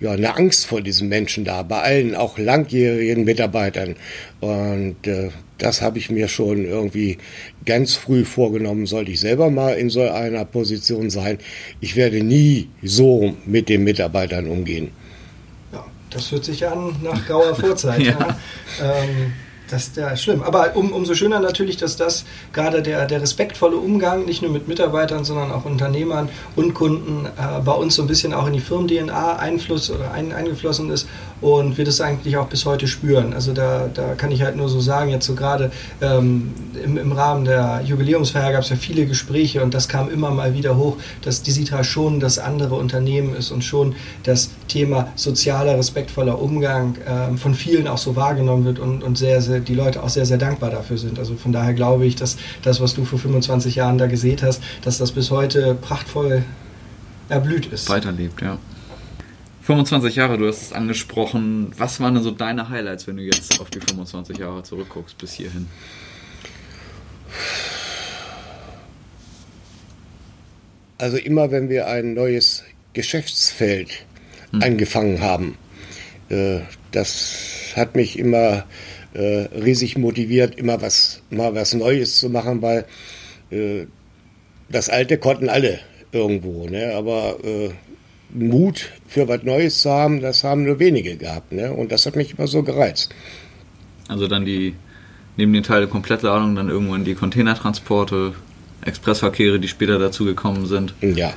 ja, 0.00 0.12
eine 0.12 0.34
Angst 0.34 0.66
vor 0.66 0.80
diesen 0.80 1.08
Menschen 1.08 1.44
da, 1.44 1.62
bei 1.62 1.80
allen, 1.80 2.14
auch 2.14 2.38
langjährigen 2.38 3.24
Mitarbeitern. 3.24 3.96
Und 4.40 5.06
äh, 5.06 5.30
das 5.58 5.82
habe 5.82 5.98
ich 5.98 6.10
mir 6.10 6.26
schon 6.28 6.64
irgendwie 6.64 7.18
ganz 7.66 7.94
früh 7.94 8.24
vorgenommen, 8.24 8.86
sollte 8.86 9.10
ich 9.10 9.20
selber 9.20 9.50
mal 9.50 9.74
in 9.74 9.90
so 9.90 10.00
einer 10.02 10.46
Position 10.46 11.10
sein. 11.10 11.38
Ich 11.80 11.96
werde 11.96 12.22
nie 12.22 12.70
so 12.82 13.36
mit 13.44 13.68
den 13.68 13.84
Mitarbeitern 13.84 14.46
umgehen. 14.46 14.90
Ja, 15.72 15.84
das 16.08 16.32
hört 16.32 16.46
sich 16.46 16.66
an 16.66 16.96
nach 17.02 17.26
grauer 17.26 17.54
Vorzeit. 17.54 18.00
ja. 18.00 18.38
ja. 18.78 19.02
Ähm 19.02 19.32
das 19.70 19.88
ist 19.88 19.96
ja 19.96 20.16
schlimm. 20.16 20.42
Aber 20.42 20.76
um, 20.76 20.92
umso 20.92 21.14
schöner 21.14 21.40
natürlich, 21.40 21.76
dass 21.76 21.96
das 21.96 22.24
gerade 22.52 22.82
der, 22.82 23.06
der 23.06 23.22
respektvolle 23.22 23.76
Umgang 23.76 24.24
nicht 24.24 24.42
nur 24.42 24.50
mit 24.50 24.68
Mitarbeitern, 24.68 25.24
sondern 25.24 25.52
auch 25.52 25.64
Unternehmern 25.64 26.28
und 26.56 26.74
Kunden 26.74 27.26
äh, 27.26 27.60
bei 27.60 27.72
uns 27.72 27.94
so 27.94 28.02
ein 28.02 28.08
bisschen 28.08 28.34
auch 28.34 28.46
in 28.46 28.52
die 28.52 28.60
Firmen-DNA 28.60 29.36
Einfluss 29.36 29.90
oder 29.90 30.12
ein, 30.12 30.32
eingeflossen 30.32 30.90
ist 30.90 31.08
und 31.40 31.78
wir 31.78 31.84
das 31.84 32.00
eigentlich 32.00 32.36
auch 32.36 32.48
bis 32.48 32.66
heute 32.66 32.86
spüren. 32.86 33.32
Also 33.32 33.52
da, 33.52 33.88
da 33.92 34.14
kann 34.14 34.30
ich 34.30 34.42
halt 34.42 34.56
nur 34.56 34.68
so 34.68 34.80
sagen, 34.80 35.10
jetzt 35.10 35.26
so 35.26 35.34
gerade 35.34 35.70
ähm, 36.00 36.52
im, 36.84 36.98
im 36.98 37.12
Rahmen 37.12 37.44
der 37.44 37.82
Jubiläumsfeier 37.84 38.52
gab 38.52 38.62
es 38.62 38.70
ja 38.70 38.76
viele 38.76 39.06
Gespräche 39.06 39.62
und 39.62 39.74
das 39.74 39.88
kam 39.88 40.10
immer 40.10 40.30
mal 40.30 40.54
wieder 40.54 40.76
hoch, 40.76 40.96
dass 41.22 41.42
die 41.42 41.50
Sitra 41.50 41.84
schon 41.84 42.20
das 42.20 42.38
andere 42.38 42.74
Unternehmen 42.74 43.34
ist 43.34 43.50
und 43.50 43.64
schon 43.64 43.94
das 44.24 44.50
Thema 44.70 45.12
sozialer, 45.16 45.76
respektvoller 45.76 46.40
Umgang 46.40 46.96
ähm, 47.06 47.36
von 47.36 47.54
vielen 47.54 47.88
auch 47.88 47.98
so 47.98 48.16
wahrgenommen 48.16 48.64
wird 48.64 48.78
und, 48.78 49.02
und 49.02 49.18
sehr, 49.18 49.42
sehr, 49.42 49.60
die 49.60 49.74
Leute 49.74 50.02
auch 50.02 50.08
sehr, 50.08 50.26
sehr 50.26 50.38
dankbar 50.38 50.70
dafür 50.70 50.96
sind. 50.96 51.18
Also 51.18 51.34
von 51.34 51.52
daher 51.52 51.74
glaube 51.74 52.06
ich, 52.06 52.14
dass 52.14 52.36
das, 52.62 52.80
was 52.80 52.94
du 52.94 53.04
vor 53.04 53.18
25 53.18 53.74
Jahren 53.74 53.98
da 53.98 54.06
gesehen 54.06 54.38
hast, 54.42 54.62
dass 54.82 54.98
das 54.98 55.12
bis 55.12 55.30
heute 55.30 55.74
prachtvoll 55.74 56.44
erblüht 57.28 57.66
ist. 57.66 57.88
Weiterlebt, 57.88 58.40
ja. 58.40 58.58
25 59.62 60.16
Jahre, 60.16 60.38
du 60.38 60.48
hast 60.48 60.62
es 60.62 60.72
angesprochen. 60.72 61.72
Was 61.76 62.00
waren 62.00 62.14
denn 62.14 62.22
so 62.22 62.30
deine 62.30 62.68
Highlights, 62.70 63.06
wenn 63.06 63.16
du 63.16 63.22
jetzt 63.22 63.60
auf 63.60 63.70
die 63.70 63.80
25 63.80 64.38
Jahre 64.38 64.62
zurückguckst 64.62 65.18
bis 65.18 65.32
hierhin? 65.32 65.68
Also 70.98 71.16
immer, 71.16 71.50
wenn 71.50 71.68
wir 71.68 71.86
ein 71.86 72.14
neues 72.14 72.64
Geschäftsfeld 72.92 74.04
hm. 74.52 74.62
angefangen 74.62 75.20
haben, 75.20 75.56
äh, 76.28 76.60
das 76.92 77.72
hat 77.76 77.96
mich 77.96 78.18
immer 78.18 78.64
äh, 79.14 79.46
riesig 79.54 79.96
motiviert, 79.98 80.56
immer 80.56 80.80
was, 80.82 81.22
mal 81.30 81.54
was 81.54 81.74
Neues 81.74 82.18
zu 82.18 82.30
machen, 82.30 82.62
weil 82.62 82.84
äh, 83.50 83.86
das 84.68 84.88
Alte 84.88 85.18
konnten 85.18 85.48
alle 85.48 85.80
irgendwo, 86.12 86.68
ne? 86.68 86.94
aber 86.94 87.36
Mut 88.32 88.90
für 89.06 89.28
was 89.28 89.42
Neues 89.42 89.82
zu 89.82 89.90
haben, 89.90 90.20
das 90.20 90.44
haben 90.44 90.64
nur 90.64 90.78
wenige 90.78 91.16
gehabt. 91.16 91.52
Ne? 91.52 91.72
Und 91.72 91.92
das 91.92 92.06
hat 92.06 92.16
mich 92.16 92.36
immer 92.36 92.46
so 92.46 92.62
gereizt. 92.62 93.14
Also 94.08 94.28
dann 94.28 94.44
die, 94.44 94.74
neben 95.36 95.52
den 95.52 95.62
Teil 95.62 95.86
Komplettladung, 95.86 96.54
dann 96.54 96.68
irgendwann 96.68 97.04
die 97.04 97.14
Containertransporte, 97.14 98.34
Expressverkehre, 98.84 99.60
die 99.60 99.68
später 99.68 99.98
dazu 99.98 100.24
gekommen 100.24 100.66
sind. 100.66 100.94
Ja. 101.00 101.32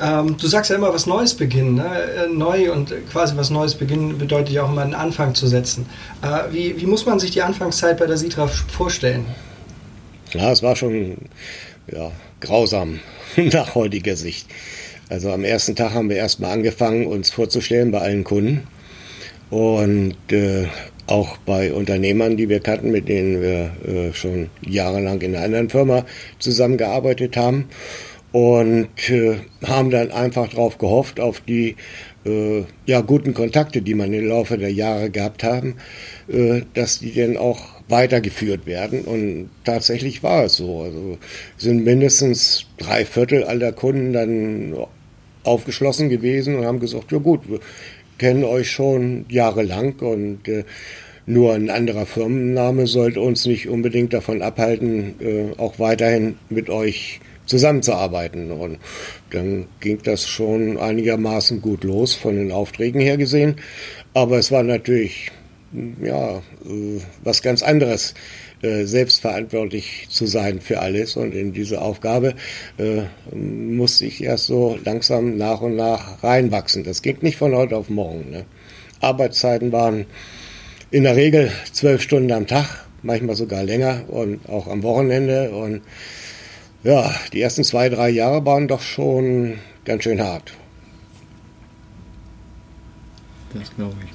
Ähm, 0.00 0.36
du 0.36 0.46
sagst 0.46 0.70
ja 0.70 0.76
immer, 0.76 0.92
was 0.92 1.06
Neues 1.06 1.34
beginnen. 1.34 1.74
Ne? 1.76 1.84
Äh, 1.84 2.28
neu 2.28 2.72
und 2.72 2.92
quasi 3.10 3.36
was 3.36 3.50
Neues 3.50 3.74
beginnen 3.74 4.18
bedeutet 4.18 4.54
ja 4.54 4.64
auch 4.64 4.70
immer 4.70 4.82
einen 4.82 4.94
Anfang 4.94 5.34
zu 5.34 5.46
setzen. 5.46 5.86
Äh, 6.22 6.52
wie, 6.52 6.80
wie 6.80 6.86
muss 6.86 7.06
man 7.06 7.18
sich 7.18 7.30
die 7.30 7.42
Anfangszeit 7.42 7.98
bei 7.98 8.06
der 8.06 8.16
Sitra 8.16 8.46
vorstellen? 8.46 9.26
Ja, 10.32 10.50
es 10.50 10.62
war 10.62 10.76
schon 10.76 11.16
ja, 11.92 12.10
grausam 12.40 13.00
nach 13.36 13.74
heutiger 13.74 14.16
Sicht. 14.16 14.46
Also 15.08 15.30
am 15.30 15.44
ersten 15.44 15.76
Tag 15.76 15.92
haben 15.92 16.08
wir 16.08 16.16
erstmal 16.16 16.52
angefangen, 16.52 17.06
uns 17.06 17.30
vorzustellen 17.30 17.90
bei 17.90 18.00
allen 18.00 18.24
Kunden 18.24 18.66
und 19.50 20.16
äh, 20.30 20.66
auch 21.06 21.36
bei 21.38 21.74
Unternehmern, 21.74 22.38
die 22.38 22.48
wir 22.48 22.60
kannten, 22.60 22.90
mit 22.90 23.08
denen 23.08 23.42
wir 23.42 23.72
äh, 23.86 24.14
schon 24.14 24.48
jahrelang 24.62 25.20
in 25.20 25.34
einer 25.34 25.44
anderen 25.44 25.68
Firma 25.68 26.06
zusammengearbeitet 26.38 27.36
haben 27.36 27.68
und 28.32 29.10
äh, 29.10 29.36
haben 29.64 29.90
dann 29.90 30.10
einfach 30.10 30.48
darauf 30.48 30.78
gehofft, 30.78 31.20
auf 31.20 31.40
die 31.40 31.76
äh, 32.24 32.64
ja, 32.86 33.00
guten 33.00 33.34
Kontakte, 33.34 33.82
die 33.82 33.94
man 33.94 34.12
im 34.12 34.26
Laufe 34.26 34.56
der 34.56 34.72
Jahre 34.72 35.10
gehabt 35.10 35.44
haben, 35.44 35.76
äh, 36.28 36.62
dass 36.74 37.00
die 37.00 37.14
dann 37.14 37.36
auch 37.36 37.60
weitergeführt 37.88 38.66
werden. 38.66 39.02
Und 39.02 39.50
tatsächlich 39.64 40.22
war 40.22 40.44
es 40.44 40.56
so. 40.56 40.80
Also 40.80 41.18
sind 41.58 41.84
mindestens 41.84 42.66
drei 42.78 43.04
Viertel 43.04 43.44
aller 43.44 43.72
Kunden 43.72 44.12
dann 44.12 44.74
aufgeschlossen 45.44 46.08
gewesen 46.08 46.56
und 46.56 46.64
haben 46.64 46.80
gesagt, 46.80 47.12
ja 47.12 47.18
gut, 47.18 47.48
wir 47.48 47.60
kennen 48.18 48.44
euch 48.44 48.70
schon 48.70 49.26
jahrelang 49.28 49.94
und 50.00 50.48
äh, 50.48 50.64
nur 51.26 51.54
ein 51.54 51.70
anderer 51.70 52.06
Firmenname 52.06 52.86
sollte 52.86 53.20
uns 53.20 53.46
nicht 53.46 53.68
unbedingt 53.68 54.12
davon 54.12 54.42
abhalten, 54.42 55.14
äh, 55.20 55.58
auch 55.58 55.78
weiterhin 55.78 56.36
mit 56.48 56.70
euch 56.70 57.20
zusammenzuarbeiten. 57.46 58.50
Und 58.50 58.78
dann 59.30 59.66
ging 59.80 60.00
das 60.02 60.28
schon 60.28 60.78
einigermaßen 60.78 61.60
gut 61.60 61.84
los 61.84 62.14
von 62.14 62.36
den 62.36 62.52
Aufträgen 62.52 63.00
her 63.00 63.16
gesehen. 63.16 63.56
Aber 64.14 64.38
es 64.38 64.50
war 64.50 64.62
natürlich 64.62 65.30
ja, 66.02 66.38
äh, 66.38 67.00
was 67.24 67.42
ganz 67.42 67.62
anderes, 67.62 68.14
äh, 68.62 68.84
selbstverantwortlich 68.84 70.06
zu 70.08 70.26
sein 70.26 70.60
für 70.60 70.80
alles. 70.80 71.16
Und 71.16 71.34
in 71.34 71.52
diese 71.52 71.80
Aufgabe 71.80 72.34
äh, 72.78 73.02
musste 73.34 74.06
ich 74.06 74.22
erst 74.22 74.46
so 74.46 74.78
langsam 74.84 75.36
nach 75.36 75.60
und 75.60 75.76
nach 75.76 76.22
reinwachsen. 76.22 76.84
Das 76.84 77.02
ging 77.02 77.18
nicht 77.22 77.36
von 77.36 77.54
heute 77.54 77.76
auf 77.76 77.88
morgen. 77.88 78.30
Ne? 78.30 78.44
Arbeitszeiten 79.00 79.72
waren 79.72 80.06
in 80.90 81.04
der 81.04 81.16
Regel 81.16 81.50
zwölf 81.72 82.02
Stunden 82.02 82.30
am 82.32 82.46
Tag, 82.46 82.86
manchmal 83.02 83.34
sogar 83.34 83.64
länger 83.64 84.04
und 84.08 84.48
auch 84.48 84.68
am 84.68 84.82
Wochenende. 84.82 85.50
Und 85.50 85.80
ja, 86.84 87.12
die 87.32 87.40
ersten 87.40 87.64
zwei, 87.64 87.88
drei 87.88 88.10
Jahre 88.10 88.44
waren 88.44 88.68
doch 88.68 88.80
schon 88.80 89.58
ganz 89.84 90.04
schön 90.04 90.20
hart. 90.20 90.52
Das 93.54 93.74
glaube 93.74 93.96
ich. 94.04 94.10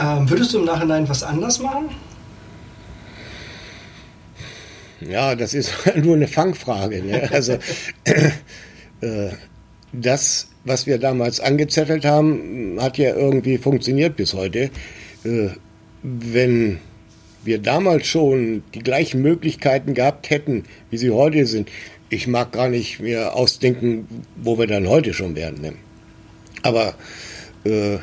Ähm, 0.00 0.30
würdest 0.30 0.54
du 0.54 0.58
im 0.58 0.64
Nachhinein 0.64 1.08
was 1.08 1.22
anders 1.22 1.58
machen? 1.58 1.90
Ja, 5.00 5.34
das 5.34 5.54
ist 5.54 5.72
nur 5.96 6.16
eine 6.16 6.28
Fangfrage. 6.28 7.02
Ne? 7.02 7.28
Also 7.32 7.58
äh, 8.04 9.30
das, 9.92 10.48
was 10.64 10.86
wir 10.86 10.98
damals 10.98 11.40
angezettelt 11.40 12.04
haben, 12.04 12.78
hat 12.80 12.98
ja 12.98 13.14
irgendwie 13.14 13.58
funktioniert 13.58 14.16
bis 14.16 14.34
heute. 14.34 14.70
Äh, 15.24 15.50
wenn 16.02 16.78
wir 17.44 17.58
damals 17.58 18.06
schon 18.06 18.62
die 18.74 18.80
gleichen 18.80 19.22
Möglichkeiten 19.22 19.94
gehabt 19.94 20.30
hätten, 20.30 20.64
wie 20.90 20.98
sie 20.98 21.10
heute 21.10 21.46
sind, 21.46 21.70
ich 22.10 22.26
mag 22.26 22.52
gar 22.52 22.68
nicht 22.68 23.00
mehr 23.00 23.36
ausdenken, 23.36 24.24
wo 24.36 24.58
wir 24.58 24.66
dann 24.66 24.88
heute 24.88 25.14
schon 25.14 25.36
wären. 25.36 25.60
Ne? 25.60 25.72
Aber 26.62 26.94
äh, 27.64 27.98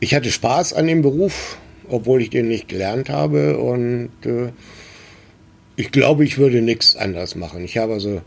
ich 0.00 0.14
hatte 0.14 0.30
Spaß 0.30 0.72
an 0.72 0.86
dem 0.86 1.02
Beruf, 1.02 1.58
obwohl 1.88 2.22
ich 2.22 2.30
den 2.30 2.48
nicht 2.48 2.68
gelernt 2.68 3.10
habe 3.10 3.58
und 3.58 4.10
äh, 4.24 4.50
ich 5.76 5.90
glaube, 5.90 6.24
ich 6.24 6.38
würde 6.38 6.62
nichts 6.62 6.96
anders 6.96 7.34
machen. 7.34 7.64
Ich 7.64 7.78
habe 7.78 7.94
also 7.94 8.22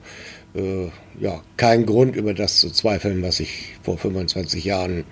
äh, 0.56 0.90
ja, 1.20 1.42
keinen 1.58 1.86
Grund, 1.86 2.16
über 2.16 2.34
das 2.34 2.60
zu 2.60 2.70
zweifeln, 2.70 3.22
was 3.22 3.40
ich 3.40 3.76
vor 3.84 3.98
25 3.98 4.64
Jahren 4.64 5.04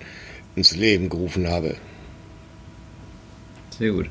ins 0.56 0.76
Leben 0.76 1.08
gerufen 1.08 1.48
habe. 1.48 1.76
Sehr 3.78 3.90
gut. 3.90 4.08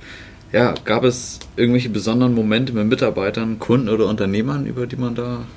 Ja, 0.54 0.76
gab 0.86 1.04
es 1.04 1.40
irgendwelche 1.56 1.90
besonderen 1.90 2.36
Momente 2.36 2.74
mit 2.74 2.86
Mitarbeitern, 2.86 3.58
Kunden 3.58 3.90
oder 3.90 4.08
Unternehmern, 4.08 4.68
über 4.68 4.86
die 4.86 4.96
man 4.96 5.16
da. 5.16 5.48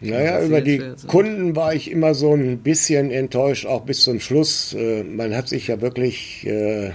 Naja, 0.00 0.40
über 0.44 0.60
die 0.60 0.80
Kunden 1.08 1.56
war 1.56 1.74
ich 1.74 1.90
immer 1.90 2.14
so 2.14 2.32
ein 2.32 2.58
bisschen 2.58 3.10
enttäuscht, 3.10 3.66
auch 3.66 3.82
bis 3.82 4.04
zum 4.04 4.20
Schluss. 4.20 4.74
Äh, 4.74 5.02
man 5.02 5.34
hat 5.34 5.48
sich 5.48 5.66
ja 5.66 5.80
wirklich 5.80 6.46
äh, 6.46 6.92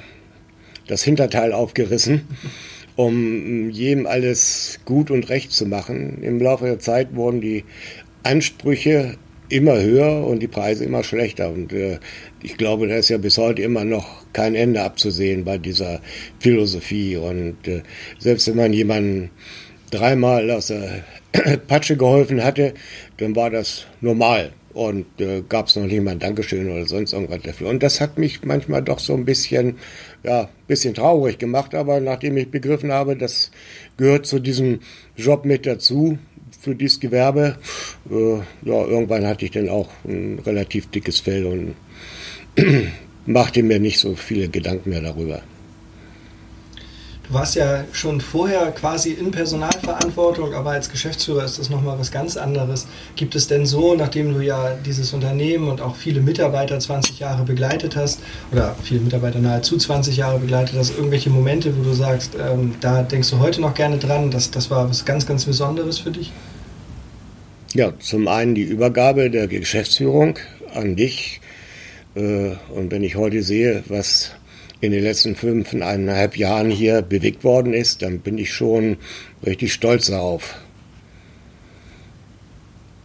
das 0.88 1.04
Hinterteil 1.04 1.52
aufgerissen, 1.52 2.22
um 2.96 3.70
jedem 3.70 4.08
alles 4.08 4.80
gut 4.86 5.12
und 5.12 5.28
recht 5.28 5.52
zu 5.52 5.66
machen. 5.66 6.24
Im 6.24 6.40
Laufe 6.40 6.64
der 6.64 6.80
Zeit 6.80 7.14
wurden 7.14 7.42
die 7.42 7.66
Ansprüche 8.24 9.18
immer 9.50 9.82
höher 9.82 10.26
und 10.26 10.40
die 10.40 10.48
Preise 10.48 10.86
immer 10.86 11.04
schlechter. 11.04 11.52
Und 11.52 11.74
äh, 11.74 12.00
ich 12.44 12.58
glaube, 12.58 12.88
da 12.88 12.96
ist 12.96 13.10
ja 13.10 13.18
bis 13.18 13.38
heute 13.38 13.62
immer 13.62 13.86
noch 13.86 14.22
kein 14.34 14.54
Ende 14.54 14.84
abzusehen 14.84 15.46
bei 15.46 15.58
dieser 15.58 16.02
Philosophie. 16.40 17.16
Und 17.16 17.68
äh, 17.68 17.82
selbst 18.20 18.48
wenn 18.48 18.58
man 18.58 18.74
jemanden 18.74 19.32
dreimal 19.90 20.52
aus 20.52 20.68
der 20.68 21.04
Patsche 21.68 21.98
geholfen 21.98 22.44
hatte, 22.44 22.74
dann 23.18 23.36
war 23.36 23.50
das 23.50 23.86
normal 24.02 24.52
und 24.74 25.06
äh, 25.22 25.44
gab 25.48 25.68
es 25.68 25.76
noch 25.76 25.86
nicht 25.86 26.02
mal 26.02 26.12
ein 26.12 26.20
Dankeschön 26.20 26.70
oder 26.70 26.86
sonst 26.86 27.14
irgendwas 27.14 27.42
dafür. 27.44 27.70
Und 27.70 27.82
das 27.82 28.02
hat 28.02 28.18
mich 28.18 28.44
manchmal 28.44 28.82
doch 28.82 29.00
so 29.00 29.14
ein 29.14 29.24
bisschen, 29.24 29.78
ja, 30.24 30.50
bisschen 30.68 30.96
traurig 30.96 31.38
gemacht, 31.38 31.76
aber 31.76 32.00
nachdem 32.00 32.38
ich 32.38 32.50
begriffen 32.50 32.92
habe, 32.92 33.16
das 33.16 33.52
gehört 33.98 34.26
zu 34.26 34.40
diesem 34.40 34.80
Job 35.16 35.46
mit 35.46 35.66
dazu, 35.66 36.18
für 36.60 36.76
dieses 36.76 37.00
Gewerbe, 37.00 37.58
äh, 38.10 38.36
ja, 38.68 38.86
irgendwann 38.86 39.28
hatte 39.28 39.46
ich 39.46 39.52
dann 39.52 39.70
auch 39.70 39.90
ein 40.06 40.40
relativ 40.40 40.90
dickes 40.90 41.20
Fell 41.20 41.46
und 41.46 41.76
machte 43.26 43.64
mir 43.64 43.80
nicht 43.80 44.00
so 44.00 44.16
viele 44.16 44.50
Gedanken 44.50 44.90
mehr 44.90 45.02
darüber. 45.02 45.42
Du 47.28 47.34
warst 47.34 47.56
ja 47.56 47.86
schon 47.94 48.20
vorher 48.20 48.72
quasi 48.72 49.12
in 49.12 49.32
Personalverantwortung, 49.32 50.54
aber 50.54 50.72
als 50.72 50.92
Geschäftsführer 50.92 51.46
ist 51.46 51.58
das 51.58 51.70
nochmal 51.70 51.98
was 51.98 52.12
ganz 52.12 52.36
anderes. 52.36 52.86
Gibt 53.16 53.36
es 53.36 53.48
denn 53.48 53.66
so, 53.66 53.96
nachdem 53.96 54.34
du 54.34 54.42
ja 54.42 54.76
dieses 54.86 55.14
Unternehmen 55.14 55.70
und 55.70 55.80
auch 55.80 55.96
viele 55.96 56.20
Mitarbeiter 56.20 56.78
20 56.78 57.20
Jahre 57.20 57.44
begleitet 57.44 57.96
hast, 57.96 58.20
oder 58.52 58.76
viele 58.84 59.00
Mitarbeiter 59.00 59.40
nahezu 59.40 59.78
20 59.78 60.18
Jahre 60.18 60.38
begleitet 60.40 60.78
hast, 60.78 60.98
irgendwelche 60.98 61.30
Momente, 61.30 61.76
wo 61.78 61.84
du 61.84 61.94
sagst, 61.94 62.36
ähm, 62.36 62.76
da 62.82 63.04
denkst 63.04 63.30
du 63.30 63.40
heute 63.40 63.62
noch 63.62 63.74
gerne 63.74 64.00
dran, 64.00 64.30
dass 64.30 64.52
das 64.52 64.70
war 64.70 64.90
was 64.90 65.06
ganz, 65.06 65.26
ganz 65.26 65.46
Besonderes 65.46 66.00
für 66.00 66.12
dich? 66.12 66.34
Ja, 67.74 67.98
zum 68.00 68.28
einen 68.28 68.54
die 68.54 68.64
Übergabe 68.64 69.30
der 69.32 69.48
Geschäftsführung 69.48 70.38
an 70.76 70.98
dich. 70.98 71.40
Äh, 72.16 72.52
und 72.74 72.92
wenn 72.92 73.04
ich 73.04 73.16
heute 73.16 73.44
sehe, 73.44 73.84
was 73.88 74.32
in 74.82 74.92
den 74.92 75.04
letzten 75.04 75.36
fünfeinhalb 75.36 76.38
Jahren 76.38 76.70
hier 76.70 77.02
bewegt 77.02 77.44
worden 77.44 77.74
ist, 77.74 78.02
dann 78.02 78.20
bin 78.20 78.38
ich 78.38 78.54
schon 78.54 78.98
richtig 79.46 79.74
stolz 79.74 80.08
darauf. 80.08 80.56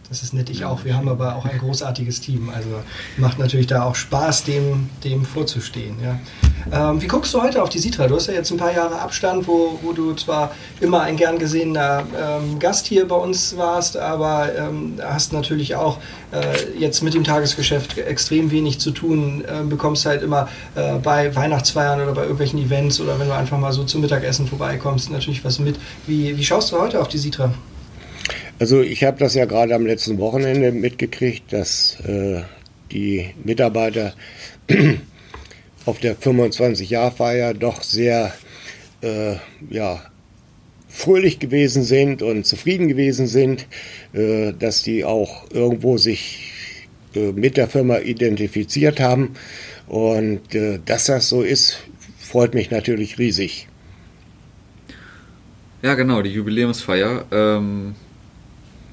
Das 0.09 0.23
ist 0.23 0.33
nett, 0.33 0.49
ich 0.49 0.65
auch. 0.65 0.85
Wir 0.85 0.97
haben 0.97 1.07
aber 1.07 1.35
auch 1.35 1.45
ein 1.45 1.59
großartiges 1.59 2.19
Team. 2.19 2.49
Also 2.49 2.69
macht 3.17 3.37
natürlich 3.37 3.67
da 3.67 3.83
auch 3.83 3.93
Spaß, 3.93 4.43
dem, 4.43 4.89
dem 5.03 5.23
vorzustehen. 5.23 5.97
Ja. 6.03 6.89
Ähm, 6.89 6.99
wie 6.99 7.05
guckst 7.05 7.31
du 7.31 7.43
heute 7.43 7.61
auf 7.61 7.69
die 7.69 7.77
Sitra? 7.77 8.07
Du 8.07 8.15
hast 8.15 8.25
ja 8.25 8.33
jetzt 8.33 8.49
ein 8.49 8.57
paar 8.57 8.73
Jahre 8.73 8.99
Abstand, 8.99 9.47
wo, 9.47 9.77
wo 9.83 9.93
du 9.93 10.15
zwar 10.15 10.51
immer 10.81 11.01
ein 11.01 11.15
gern 11.15 11.37
gesehener 11.37 12.07
ähm, 12.19 12.57
Gast 12.57 12.87
hier 12.87 13.07
bei 13.07 13.15
uns 13.15 13.55
warst, 13.55 13.97
aber 13.97 14.49
ähm, 14.57 14.95
hast 14.99 15.31
natürlich 15.31 15.75
auch 15.75 15.99
äh, 16.31 16.79
jetzt 16.79 17.03
mit 17.03 17.13
dem 17.13 17.23
Tagesgeschäft 17.23 17.99
extrem 17.99 18.49
wenig 18.49 18.79
zu 18.79 18.89
tun. 18.89 19.43
Äh, 19.45 19.63
bekommst 19.63 20.07
halt 20.07 20.23
immer 20.23 20.49
äh, 20.73 20.95
bei 20.95 21.35
Weihnachtsfeiern 21.35 22.01
oder 22.01 22.13
bei 22.13 22.21
irgendwelchen 22.23 22.57
Events 22.57 22.99
oder 22.99 23.19
wenn 23.19 23.27
du 23.27 23.35
einfach 23.35 23.59
mal 23.59 23.71
so 23.71 23.83
zum 23.83 24.01
Mittagessen 24.01 24.47
vorbeikommst, 24.47 25.11
natürlich 25.11 25.45
was 25.45 25.59
mit. 25.59 25.79
Wie, 26.07 26.35
wie 26.35 26.43
schaust 26.43 26.71
du 26.71 26.79
heute 26.79 26.99
auf 26.99 27.09
die 27.09 27.19
Sitra? 27.19 27.53
Also 28.59 28.81
ich 28.81 29.05
habe 29.05 29.17
das 29.17 29.35
ja 29.35 29.45
gerade 29.45 29.73
am 29.73 29.85
letzten 29.85 30.17
Wochenende 30.17 30.73
mitgekriegt, 30.73 31.53
dass 31.53 31.97
äh, 32.01 32.41
die 32.91 33.29
Mitarbeiter 33.45 34.13
auf 35.85 35.99
der 35.99 36.17
25-Jahr-Feier 36.17 37.53
doch 37.53 37.81
sehr 37.81 38.33
äh, 39.01 39.35
ja, 39.69 40.01
fröhlich 40.89 41.39
gewesen 41.39 41.83
sind 41.83 42.21
und 42.21 42.45
zufrieden 42.45 42.89
gewesen 42.89 43.27
sind, 43.27 43.65
äh, 44.11 44.51
dass 44.51 44.83
die 44.83 45.05
auch 45.05 45.49
irgendwo 45.51 45.97
sich 45.97 46.51
äh, 47.15 47.31
mit 47.31 47.55
der 47.55 47.69
Firma 47.69 47.99
identifiziert 47.99 48.99
haben. 48.99 49.35
Und 49.87 50.53
äh, 50.53 50.79
dass 50.85 51.05
das 51.05 51.29
so 51.29 51.43
ist, 51.43 51.79
freut 52.19 52.53
mich 52.53 52.71
natürlich 52.71 53.19
riesig. 53.19 53.69
Ja, 55.81 55.95
genau, 55.95 56.21
die 56.21 56.31
Jubiläumsfeier. 56.31 57.25
Ähm 57.31 57.95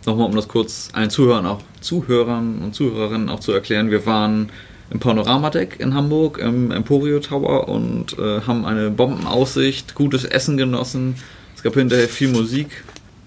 nochmal, 0.07 0.27
um 0.27 0.35
das 0.35 0.49
kurz 0.49 0.89
allen 0.93 1.11
Zuhörern, 1.11 1.47
auch 1.47 1.61
Zuhörern 1.81 2.63
und 2.63 2.75
Zuhörerinnen 2.75 3.29
auch 3.29 3.41
zu 3.41 3.53
erklären, 3.53 3.91
wir 3.91 4.07
waren 4.07 4.51
im 4.91 5.01
Panoramadeck 5.01 5.81
in 5.81 5.95
Hamburg, 5.95 6.39
im 6.39 6.71
Emporio 6.71 7.19
Tower 7.19 7.69
und 7.69 8.19
äh, 8.19 8.41
haben 8.43 8.65
eine 8.65 8.91
Bombenaussicht, 8.91 9.95
gutes 9.95 10.25
Essen 10.25 10.57
genossen. 10.57 11.17
Es 11.57 11.63
gab 11.63 11.75
hinterher 11.75 12.09
viel 12.09 12.29
Musik 12.29 12.85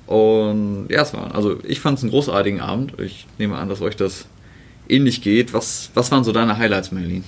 und 0.08 0.88
ja, 0.90 1.02
es 1.02 1.14
war, 1.14 1.36
also 1.36 1.60
ich 1.64 1.82
fand 1.82 1.98
es 1.98 2.04
einen 2.04 2.12
großartigen 2.12 2.62
Abend. 2.62 3.00
Ich 3.00 3.28
nehme 3.38 3.58
an, 3.58 3.70
dass 3.70 3.82
euch 3.82 3.96
das 3.96 4.26
ähnlich 4.88 5.22
geht. 5.22 5.54
Was, 5.54 5.92
was 5.94 6.12
waren 6.12 6.24
so 6.24 6.32
deine 6.32 6.58
Highlights, 6.58 6.92
Merlin? 6.92 7.24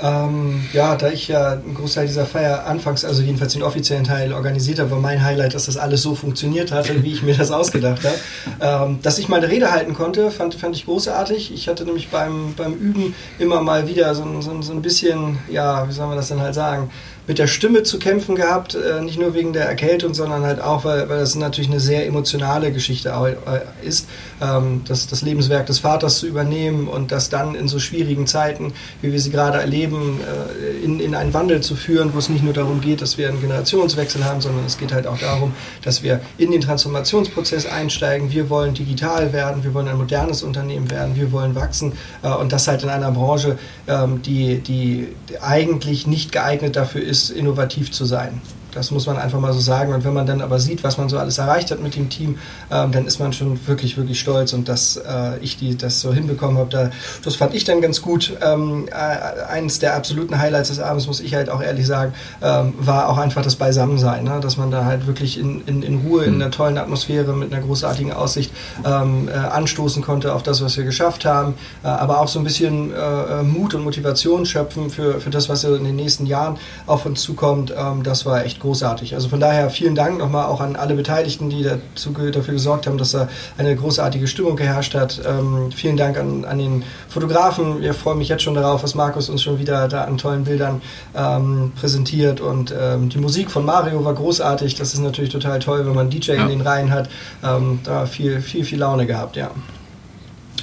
Ähm, 0.00 0.64
ja, 0.72 0.94
da 0.96 1.10
ich 1.10 1.28
ja 1.28 1.52
einen 1.52 1.74
Großteil 1.74 2.06
dieser 2.06 2.24
Feier 2.24 2.66
anfangs, 2.66 3.04
also 3.04 3.22
jedenfalls 3.22 3.52
den 3.52 3.62
offiziellen 3.62 4.04
Teil 4.04 4.32
organisiert 4.32 4.78
habe, 4.78 4.92
war 4.92 5.00
mein 5.00 5.22
Highlight, 5.22 5.54
dass 5.54 5.66
das 5.66 5.76
alles 5.76 6.02
so 6.02 6.14
funktioniert 6.14 6.70
hatte, 6.70 7.02
wie 7.02 7.12
ich 7.12 7.22
mir 7.22 7.36
das 7.36 7.50
ausgedacht 7.50 8.02
habe. 8.04 8.88
Ähm, 8.88 8.98
dass 9.02 9.18
ich 9.18 9.28
meine 9.28 9.48
Rede 9.48 9.72
halten 9.72 9.94
konnte, 9.94 10.30
fand, 10.30 10.54
fand 10.54 10.76
ich 10.76 10.84
großartig. 10.84 11.52
Ich 11.52 11.68
hatte 11.68 11.84
nämlich 11.84 12.08
beim, 12.10 12.54
beim 12.54 12.74
Üben 12.74 13.14
immer 13.38 13.60
mal 13.60 13.88
wieder 13.88 14.14
so, 14.14 14.24
so, 14.40 14.62
so 14.62 14.72
ein 14.72 14.82
bisschen, 14.82 15.38
ja, 15.50 15.88
wie 15.88 15.92
soll 15.92 16.06
man 16.06 16.16
das 16.16 16.28
denn 16.28 16.40
halt 16.40 16.54
sagen, 16.54 16.90
mit 17.28 17.38
der 17.38 17.46
Stimme 17.46 17.82
zu 17.82 17.98
kämpfen 17.98 18.34
gehabt, 18.34 18.74
äh, 18.74 19.02
nicht 19.02 19.20
nur 19.20 19.34
wegen 19.34 19.52
der 19.52 19.66
Erkältung, 19.66 20.14
sondern 20.14 20.44
halt 20.44 20.62
auch, 20.62 20.84
weil, 20.84 21.08
weil 21.10 21.18
das 21.18 21.34
natürlich 21.34 21.70
eine 21.70 21.78
sehr 21.78 22.06
emotionale 22.06 22.72
Geschichte 22.72 23.10
äh, 23.10 23.86
ist, 23.86 24.08
ähm, 24.40 24.80
das, 24.88 25.06
das 25.06 25.20
Lebenswerk 25.20 25.66
des 25.66 25.80
Vaters 25.80 26.18
zu 26.18 26.26
übernehmen 26.26 26.88
und 26.88 27.12
das 27.12 27.28
dann 27.28 27.54
in 27.54 27.68
so 27.68 27.78
schwierigen 27.78 28.26
Zeiten, 28.26 28.72
wie 29.02 29.12
wir 29.12 29.20
sie 29.20 29.30
gerade 29.30 29.58
erleben, 29.58 30.20
äh, 30.20 30.82
in, 30.82 31.00
in 31.00 31.14
einen 31.14 31.34
Wandel 31.34 31.60
zu 31.60 31.76
führen, 31.76 32.14
wo 32.14 32.18
es 32.18 32.30
nicht 32.30 32.42
nur 32.42 32.54
darum 32.54 32.80
geht, 32.80 33.02
dass 33.02 33.18
wir 33.18 33.28
einen 33.28 33.42
Generationswechsel 33.42 34.24
haben, 34.24 34.40
sondern 34.40 34.64
es 34.64 34.78
geht 34.78 34.92
halt 34.92 35.06
auch 35.06 35.18
darum, 35.18 35.52
dass 35.82 36.02
wir 36.02 36.20
in 36.38 36.50
den 36.50 36.62
Transformationsprozess 36.62 37.66
einsteigen. 37.66 38.32
Wir 38.32 38.48
wollen 38.48 38.72
digital 38.72 39.34
werden, 39.34 39.64
wir 39.64 39.74
wollen 39.74 39.88
ein 39.88 39.98
modernes 39.98 40.42
Unternehmen 40.42 40.90
werden, 40.90 41.14
wir 41.14 41.30
wollen 41.30 41.54
wachsen 41.54 41.92
äh, 42.22 42.28
und 42.30 42.52
das 42.52 42.66
halt 42.68 42.82
in 42.84 42.88
einer 42.88 43.10
Branche, 43.10 43.58
ähm, 43.86 44.22
die, 44.22 44.60
die 44.60 45.08
eigentlich 45.42 46.06
nicht 46.06 46.32
geeignet 46.32 46.74
dafür 46.76 47.02
ist, 47.02 47.17
ist, 47.18 47.30
innovativ 47.30 47.90
zu 47.90 48.04
sein. 48.04 48.40
Das 48.72 48.90
muss 48.90 49.06
man 49.06 49.16
einfach 49.16 49.40
mal 49.40 49.52
so 49.52 49.60
sagen. 49.60 49.92
Und 49.92 50.04
wenn 50.04 50.14
man 50.14 50.26
dann 50.26 50.40
aber 50.40 50.58
sieht, 50.58 50.84
was 50.84 50.98
man 50.98 51.08
so 51.08 51.18
alles 51.18 51.38
erreicht 51.38 51.70
hat 51.70 51.80
mit 51.80 51.96
dem 51.96 52.08
Team, 52.08 52.38
ähm, 52.70 52.92
dann 52.92 53.06
ist 53.06 53.18
man 53.18 53.32
schon 53.32 53.58
wirklich, 53.66 53.96
wirklich 53.96 54.20
stolz. 54.20 54.52
Und 54.52 54.68
dass 54.68 54.96
äh, 54.96 55.38
ich 55.40 55.56
die, 55.56 55.76
das 55.76 56.00
so 56.00 56.12
hinbekommen 56.12 56.58
habe, 56.58 56.70
da, 56.70 56.90
das 57.24 57.36
fand 57.36 57.54
ich 57.54 57.64
dann 57.64 57.80
ganz 57.80 58.02
gut. 58.02 58.36
Ähm, 58.42 58.88
äh, 58.88 59.48
eines 59.48 59.78
der 59.78 59.96
absoluten 59.96 60.38
Highlights 60.38 60.68
des 60.68 60.80
Abends, 60.80 61.06
muss 61.06 61.20
ich 61.20 61.34
halt 61.34 61.50
auch 61.50 61.62
ehrlich 61.62 61.86
sagen, 61.86 62.12
ähm, 62.42 62.74
war 62.78 63.08
auch 63.08 63.18
einfach 63.18 63.42
das 63.42 63.56
Beisammensein. 63.56 64.24
Ne? 64.24 64.40
Dass 64.40 64.56
man 64.56 64.70
da 64.70 64.84
halt 64.84 65.06
wirklich 65.06 65.38
in, 65.38 65.62
in, 65.66 65.82
in 65.82 66.00
Ruhe, 66.06 66.24
in 66.24 66.34
einer 66.34 66.50
tollen 66.50 66.78
Atmosphäre, 66.78 67.32
mit 67.32 67.52
einer 67.52 67.62
großartigen 67.62 68.12
Aussicht 68.12 68.52
ähm, 68.84 69.28
äh, 69.28 69.32
anstoßen 69.32 70.02
konnte 70.02 70.34
auf 70.34 70.42
das, 70.42 70.62
was 70.62 70.76
wir 70.76 70.84
geschafft 70.84 71.24
haben. 71.24 71.54
Äh, 71.82 71.88
aber 71.88 72.20
auch 72.20 72.28
so 72.28 72.38
ein 72.38 72.44
bisschen 72.44 72.92
äh, 72.92 73.42
Mut 73.42 73.74
und 73.74 73.84
Motivation 73.84 74.46
schöpfen 74.46 74.90
für, 74.90 75.20
für 75.20 75.30
das, 75.30 75.48
was 75.48 75.64
in 75.64 75.84
den 75.84 75.96
nächsten 75.96 76.26
Jahren 76.26 76.58
auf 76.86 77.06
uns 77.06 77.22
zukommt. 77.22 77.72
Ähm, 77.76 78.02
das 78.02 78.26
war 78.26 78.44
echt 78.44 78.57
großartig. 78.60 79.14
Also 79.14 79.28
von 79.28 79.40
daher 79.40 79.70
vielen 79.70 79.94
Dank 79.94 80.18
nochmal 80.18 80.46
auch 80.46 80.60
an 80.60 80.76
alle 80.76 80.94
Beteiligten, 80.94 81.50
die 81.50 81.62
dazu, 81.62 82.10
dafür 82.10 82.54
gesorgt 82.54 82.86
haben, 82.86 82.98
dass 82.98 83.12
da 83.12 83.28
eine 83.56 83.74
großartige 83.74 84.26
Stimmung 84.26 84.56
geherrscht 84.56 84.94
hat. 84.94 85.20
Ähm, 85.26 85.70
vielen 85.72 85.96
Dank 85.96 86.18
an, 86.18 86.44
an 86.44 86.58
den 86.58 86.84
Fotografen. 87.08 87.80
Wir 87.80 87.94
freuen 87.94 88.18
mich 88.18 88.28
jetzt 88.28 88.42
schon 88.42 88.54
darauf, 88.54 88.82
was 88.82 88.94
Markus 88.94 89.28
uns 89.28 89.42
schon 89.42 89.58
wieder 89.58 89.88
da 89.88 90.04
an 90.04 90.18
tollen 90.18 90.44
Bildern 90.44 90.82
ähm, 91.14 91.72
präsentiert. 91.78 92.40
Und 92.40 92.74
ähm, 92.78 93.08
die 93.08 93.18
Musik 93.18 93.50
von 93.50 93.64
Mario 93.64 94.04
war 94.04 94.14
großartig. 94.14 94.74
Das 94.74 94.94
ist 94.94 95.00
natürlich 95.00 95.30
total 95.30 95.58
toll, 95.58 95.86
wenn 95.86 95.94
man 95.94 96.10
DJ 96.10 96.32
ja. 96.32 96.42
in 96.42 96.48
den 96.48 96.60
Reihen 96.60 96.90
hat. 96.90 97.08
Ähm, 97.44 97.80
da 97.84 98.06
viel, 98.06 98.40
viel, 98.40 98.64
viel 98.64 98.78
Laune 98.78 99.06
gehabt, 99.06 99.36
ja. 99.36 99.50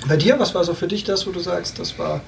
Bei 0.07 0.17
dir, 0.17 0.37
was 0.37 0.53
war 0.53 0.63
so 0.63 0.73
für 0.73 0.87
dich 0.87 1.03
das, 1.03 1.25
wo 1.25 1.31
du 1.31 1.39
sagst, 1.39 1.79
das 1.79 1.97
war 1.97 2.21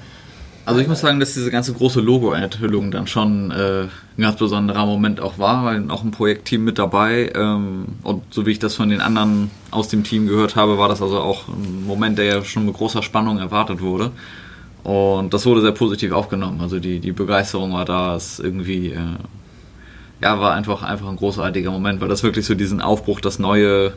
also 0.68 0.82
ich 0.82 0.86
muss 0.86 1.00
sagen, 1.00 1.18
dass 1.18 1.32
diese 1.32 1.50
ganze 1.50 1.72
große 1.72 2.02
Logo-Enthüllung 2.02 2.90
dann 2.90 3.06
schon 3.06 3.50
äh, 3.50 3.84
ein 3.84 3.90
ganz 4.18 4.36
besonderer 4.36 4.84
Moment 4.84 5.18
auch 5.18 5.38
war, 5.38 5.64
weil 5.64 5.90
auch 5.90 6.04
ein 6.04 6.10
Projektteam 6.10 6.62
mit 6.62 6.78
dabei 6.78 7.32
ähm, 7.34 7.86
und 8.02 8.22
so 8.28 8.44
wie 8.44 8.50
ich 8.50 8.58
das 8.58 8.74
von 8.74 8.90
den 8.90 9.00
anderen 9.00 9.50
aus 9.70 9.88
dem 9.88 10.04
Team 10.04 10.26
gehört 10.26 10.56
habe, 10.56 10.76
war 10.76 10.90
das 10.90 11.00
also 11.00 11.20
auch 11.20 11.48
ein 11.48 11.86
Moment, 11.86 12.18
der 12.18 12.26
ja 12.26 12.44
schon 12.44 12.66
mit 12.66 12.74
großer 12.74 13.02
Spannung 13.02 13.38
erwartet 13.38 13.80
wurde. 13.80 14.10
Und 14.84 15.32
das 15.32 15.46
wurde 15.46 15.62
sehr 15.62 15.72
positiv 15.72 16.12
aufgenommen. 16.12 16.60
Also 16.60 16.80
die, 16.80 17.00
die 17.00 17.12
Begeisterung 17.12 17.72
war 17.72 17.86
da, 17.86 18.14
es 18.14 18.38
irgendwie, 18.38 18.88
äh, 18.88 19.16
ja, 20.20 20.38
war 20.38 20.52
einfach, 20.52 20.82
einfach 20.82 21.08
ein 21.08 21.16
großartiger 21.16 21.70
Moment, 21.70 22.02
weil 22.02 22.08
das 22.08 22.22
wirklich 22.22 22.44
so 22.44 22.54
diesen 22.54 22.82
Aufbruch, 22.82 23.22
das 23.22 23.38
Neue 23.38 23.94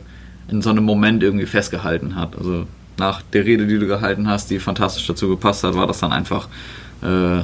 in 0.48 0.62
so 0.62 0.70
einem 0.70 0.86
Moment 0.86 1.22
irgendwie 1.22 1.44
festgehalten 1.44 2.16
hat. 2.16 2.34
Also 2.34 2.66
nach 2.98 3.22
der 3.32 3.44
Rede, 3.44 3.66
die 3.66 3.78
du 3.78 3.86
gehalten 3.86 4.28
hast, 4.28 4.50
die 4.50 4.58
fantastisch 4.58 5.06
dazu 5.06 5.28
gepasst 5.28 5.64
hat, 5.64 5.74
war 5.74 5.86
das 5.86 6.00
dann 6.00 6.12
einfach 6.12 6.48
äh, 7.02 7.38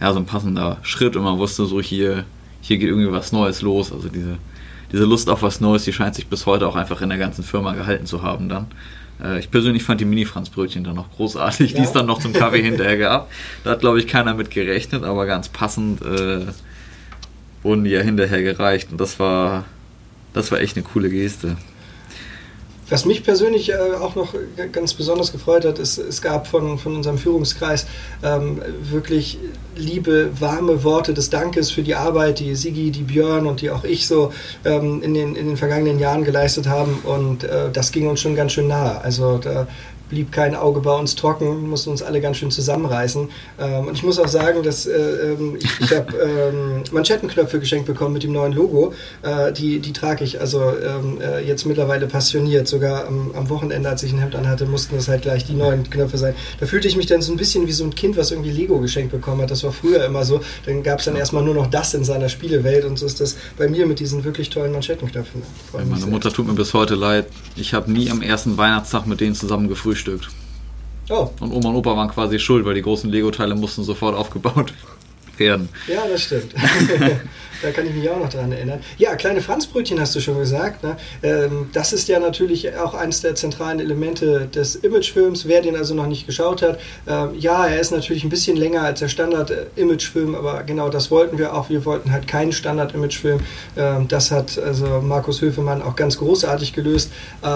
ja, 0.00 0.12
so 0.12 0.18
ein 0.18 0.26
passender 0.26 0.78
Schritt 0.82 1.16
und 1.16 1.24
man 1.24 1.38
wusste 1.38 1.66
so, 1.66 1.80
hier, 1.80 2.24
hier 2.60 2.78
geht 2.78 2.88
irgendwie 2.88 3.12
was 3.12 3.32
Neues 3.32 3.62
los. 3.62 3.92
Also 3.92 4.08
diese, 4.08 4.38
diese 4.92 5.04
Lust 5.04 5.28
auf 5.28 5.42
was 5.42 5.60
Neues, 5.60 5.84
die 5.84 5.92
scheint 5.92 6.14
sich 6.14 6.26
bis 6.26 6.46
heute 6.46 6.66
auch 6.66 6.76
einfach 6.76 7.00
in 7.02 7.08
der 7.08 7.18
ganzen 7.18 7.44
Firma 7.44 7.72
gehalten 7.74 8.06
zu 8.06 8.22
haben 8.22 8.48
dann. 8.48 8.66
Äh, 9.22 9.38
ich 9.38 9.50
persönlich 9.50 9.82
fand 9.82 10.00
die 10.00 10.04
Mini-Franz-Brötchen 10.04 10.84
dann 10.84 10.96
noch 10.96 11.10
großartig, 11.16 11.72
ja. 11.72 11.78
die 11.78 11.84
es 11.84 11.92
dann 11.92 12.06
noch 12.06 12.18
zum 12.18 12.32
Kaffee 12.32 12.62
hinterher 12.62 12.98
gab. 12.98 13.30
Da 13.64 13.70
hat, 13.70 13.80
glaube 13.80 13.98
ich, 13.98 14.06
keiner 14.06 14.34
mit 14.34 14.50
gerechnet, 14.50 15.04
aber 15.04 15.26
ganz 15.26 15.48
passend 15.48 16.02
äh, 16.02 16.46
wurden 17.62 17.84
die 17.84 17.90
ja 17.90 18.00
hinterher 18.00 18.42
gereicht 18.42 18.92
und 18.92 19.00
das 19.00 19.18
war, 19.18 19.64
das 20.32 20.52
war 20.52 20.60
echt 20.60 20.76
eine 20.76 20.84
coole 20.84 21.10
Geste. 21.10 21.56
Was 22.88 23.04
mich 23.04 23.24
persönlich 23.24 23.70
äh, 23.70 23.76
auch 24.00 24.14
noch 24.14 24.34
ganz 24.70 24.94
besonders 24.94 25.32
gefreut 25.32 25.64
hat, 25.64 25.80
ist, 25.80 25.98
es 25.98 26.22
gab 26.22 26.46
von, 26.46 26.78
von 26.78 26.94
unserem 26.94 27.18
Führungskreis 27.18 27.86
ähm, 28.22 28.62
wirklich 28.80 29.38
liebe, 29.74 30.30
warme 30.38 30.84
Worte 30.84 31.12
des 31.12 31.28
Dankes 31.28 31.72
für 31.72 31.82
die 31.82 31.96
Arbeit, 31.96 32.38
die 32.38 32.54
Sigi, 32.54 32.92
die 32.92 33.02
Björn 33.02 33.46
und 33.46 33.60
die 33.60 33.70
auch 33.70 33.82
ich 33.82 34.06
so 34.06 34.32
ähm, 34.64 35.02
in, 35.02 35.14
den, 35.14 35.34
in 35.34 35.48
den 35.48 35.56
vergangenen 35.56 35.98
Jahren 35.98 36.24
geleistet 36.24 36.68
haben. 36.68 37.00
Und 37.04 37.42
äh, 37.42 37.70
das 37.72 37.90
ging 37.90 38.08
uns 38.08 38.20
schon 38.20 38.36
ganz 38.36 38.52
schön 38.52 38.68
nahe. 38.68 39.00
Also 39.00 39.38
da 39.38 39.66
blieb 40.08 40.32
kein 40.32 40.54
Auge 40.54 40.80
bei 40.80 40.92
uns 40.96 41.16
trocken, 41.16 41.68
mussten 41.68 41.90
uns 41.90 42.02
alle 42.02 42.20
ganz 42.20 42.36
schön 42.36 42.50
zusammenreißen. 42.50 43.28
Ähm, 43.58 43.86
und 43.88 43.94
ich 43.94 44.02
muss 44.02 44.18
auch 44.18 44.28
sagen, 44.28 44.62
dass 44.62 44.86
äh, 44.86 44.92
ähm, 44.92 45.56
ich, 45.58 45.80
ich 45.80 45.94
habe 45.94 46.16
ähm, 46.52 46.84
Manschettenknöpfe 46.92 47.58
geschenkt 47.58 47.86
bekommen 47.86 48.12
mit 48.12 48.22
dem 48.22 48.32
neuen 48.32 48.52
Logo. 48.52 48.94
Äh, 49.22 49.52
die, 49.52 49.80
die 49.80 49.92
trage 49.92 50.24
ich 50.24 50.40
also 50.40 50.60
ähm, 50.60 51.20
äh, 51.20 51.40
jetzt 51.40 51.66
mittlerweile 51.66 52.06
passioniert. 52.06 52.68
Sogar 52.68 53.06
am, 53.06 53.32
am, 53.34 53.48
Wochenende, 53.48 53.88
als 53.88 54.02
ich 54.02 54.12
ein 54.12 54.18
Hemd 54.18 54.34
anhatte, 54.36 54.66
mussten 54.66 54.96
das 54.96 55.08
halt 55.08 55.22
gleich 55.22 55.44
die 55.44 55.54
neuen 55.54 55.88
Knöpfe 55.88 56.18
sein. 56.18 56.34
Da 56.60 56.66
fühlte 56.66 56.88
ich 56.88 56.96
mich 56.96 57.06
dann 57.06 57.22
so 57.22 57.32
ein 57.32 57.36
bisschen 57.36 57.66
wie 57.66 57.72
so 57.72 57.84
ein 57.84 57.94
Kind, 57.94 58.16
was 58.16 58.30
irgendwie 58.30 58.50
Lego 58.50 58.78
geschenkt 58.78 59.12
bekommen 59.12 59.42
hat. 59.42 59.50
Das 59.50 59.64
war 59.64 59.72
früher 59.72 60.04
immer 60.04 60.24
so. 60.24 60.40
Dann 60.66 60.82
gab 60.82 61.00
es 61.00 61.06
dann 61.06 61.16
erstmal 61.16 61.42
nur 61.42 61.54
noch 61.54 61.66
das 61.66 61.94
in 61.94 62.04
seiner 62.04 62.28
Spielewelt 62.28 62.84
und 62.84 62.98
so 62.98 63.06
ist 63.06 63.20
das 63.20 63.36
bei 63.56 63.68
mir 63.68 63.86
mit 63.86 64.00
diesen 64.00 64.24
wirklich 64.24 64.50
tollen 64.50 64.72
Manschettenknöpfen. 64.72 65.42
Meine 65.72 66.06
Mutter 66.06 66.32
tut 66.32 66.46
mir 66.46 66.54
bis 66.54 66.74
heute 66.74 66.94
leid. 66.94 67.26
Ich 67.56 67.74
habe 67.74 67.90
nie 67.90 68.10
am 68.10 68.22
ersten 68.22 68.56
Weihnachtstag 68.56 69.06
mit 69.06 69.20
denen 69.20 69.34
zusammen 69.34 69.68
gefrühstückt 69.68 69.95
gefrühstückt. 69.96 70.28
Oh. 71.08 71.30
Und 71.40 71.52
Oma 71.52 71.70
und 71.70 71.76
Opa 71.76 71.96
waren 71.96 72.08
quasi 72.08 72.38
schuld, 72.38 72.64
weil 72.64 72.74
die 72.74 72.82
großen 72.82 73.10
Lego-Teile 73.10 73.54
mussten 73.54 73.84
sofort 73.84 74.16
aufgebaut 74.16 74.56
werden. 74.56 74.95
Ja, 75.86 76.06
das 76.08 76.22
stimmt. 76.22 76.54
da 77.62 77.70
kann 77.70 77.86
ich 77.86 77.94
mich 77.94 78.08
auch 78.08 78.18
noch 78.18 78.28
dran 78.28 78.52
erinnern. 78.52 78.80
Ja, 78.98 79.14
kleine 79.16 79.40
Franzbrötchen 79.40 80.00
hast 80.00 80.14
du 80.14 80.20
schon 80.20 80.38
gesagt. 80.38 80.82
Ne? 80.82 80.96
Ähm, 81.22 81.70
das 81.72 81.92
ist 81.92 82.08
ja 82.08 82.18
natürlich 82.18 82.76
auch 82.76 82.94
eines 82.94 83.20
der 83.20 83.34
zentralen 83.34 83.80
Elemente 83.80 84.46
des 84.46 84.76
Imagefilms. 84.76 85.46
Wer 85.46 85.62
den 85.62 85.76
also 85.76 85.94
noch 85.94 86.06
nicht 86.06 86.26
geschaut 86.26 86.62
hat, 86.62 86.78
ähm, 87.06 87.30
ja, 87.38 87.66
er 87.66 87.80
ist 87.80 87.90
natürlich 87.90 88.24
ein 88.24 88.30
bisschen 88.30 88.56
länger 88.56 88.82
als 88.82 89.00
der 89.00 89.08
Standard-Imagefilm, 89.08 90.34
aber 90.34 90.62
genau 90.64 90.88
das 90.88 91.10
wollten 91.10 91.38
wir 91.38 91.54
auch. 91.54 91.68
Wir 91.68 91.84
wollten 91.84 92.12
halt 92.12 92.26
keinen 92.28 92.52
Standard-Imagefilm. 92.52 93.40
Ähm, 93.76 94.08
das 94.08 94.30
hat 94.30 94.58
also 94.58 95.00
Markus 95.00 95.40
Höfemann 95.40 95.82
auch 95.82 95.96
ganz 95.96 96.18
großartig 96.18 96.72
gelöst. 96.72 97.10
Äh, 97.42 97.46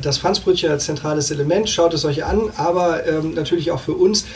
das 0.00 0.18
Franzbrötchen 0.18 0.70
als 0.70 0.84
zentrales 0.84 1.30
Element, 1.30 1.68
schaut 1.68 1.94
es 1.94 2.04
euch 2.04 2.24
an, 2.24 2.50
aber 2.56 3.02
natürlich 3.34 3.70
auch 3.70 3.80
für 3.80 3.92
uns 3.92 4.26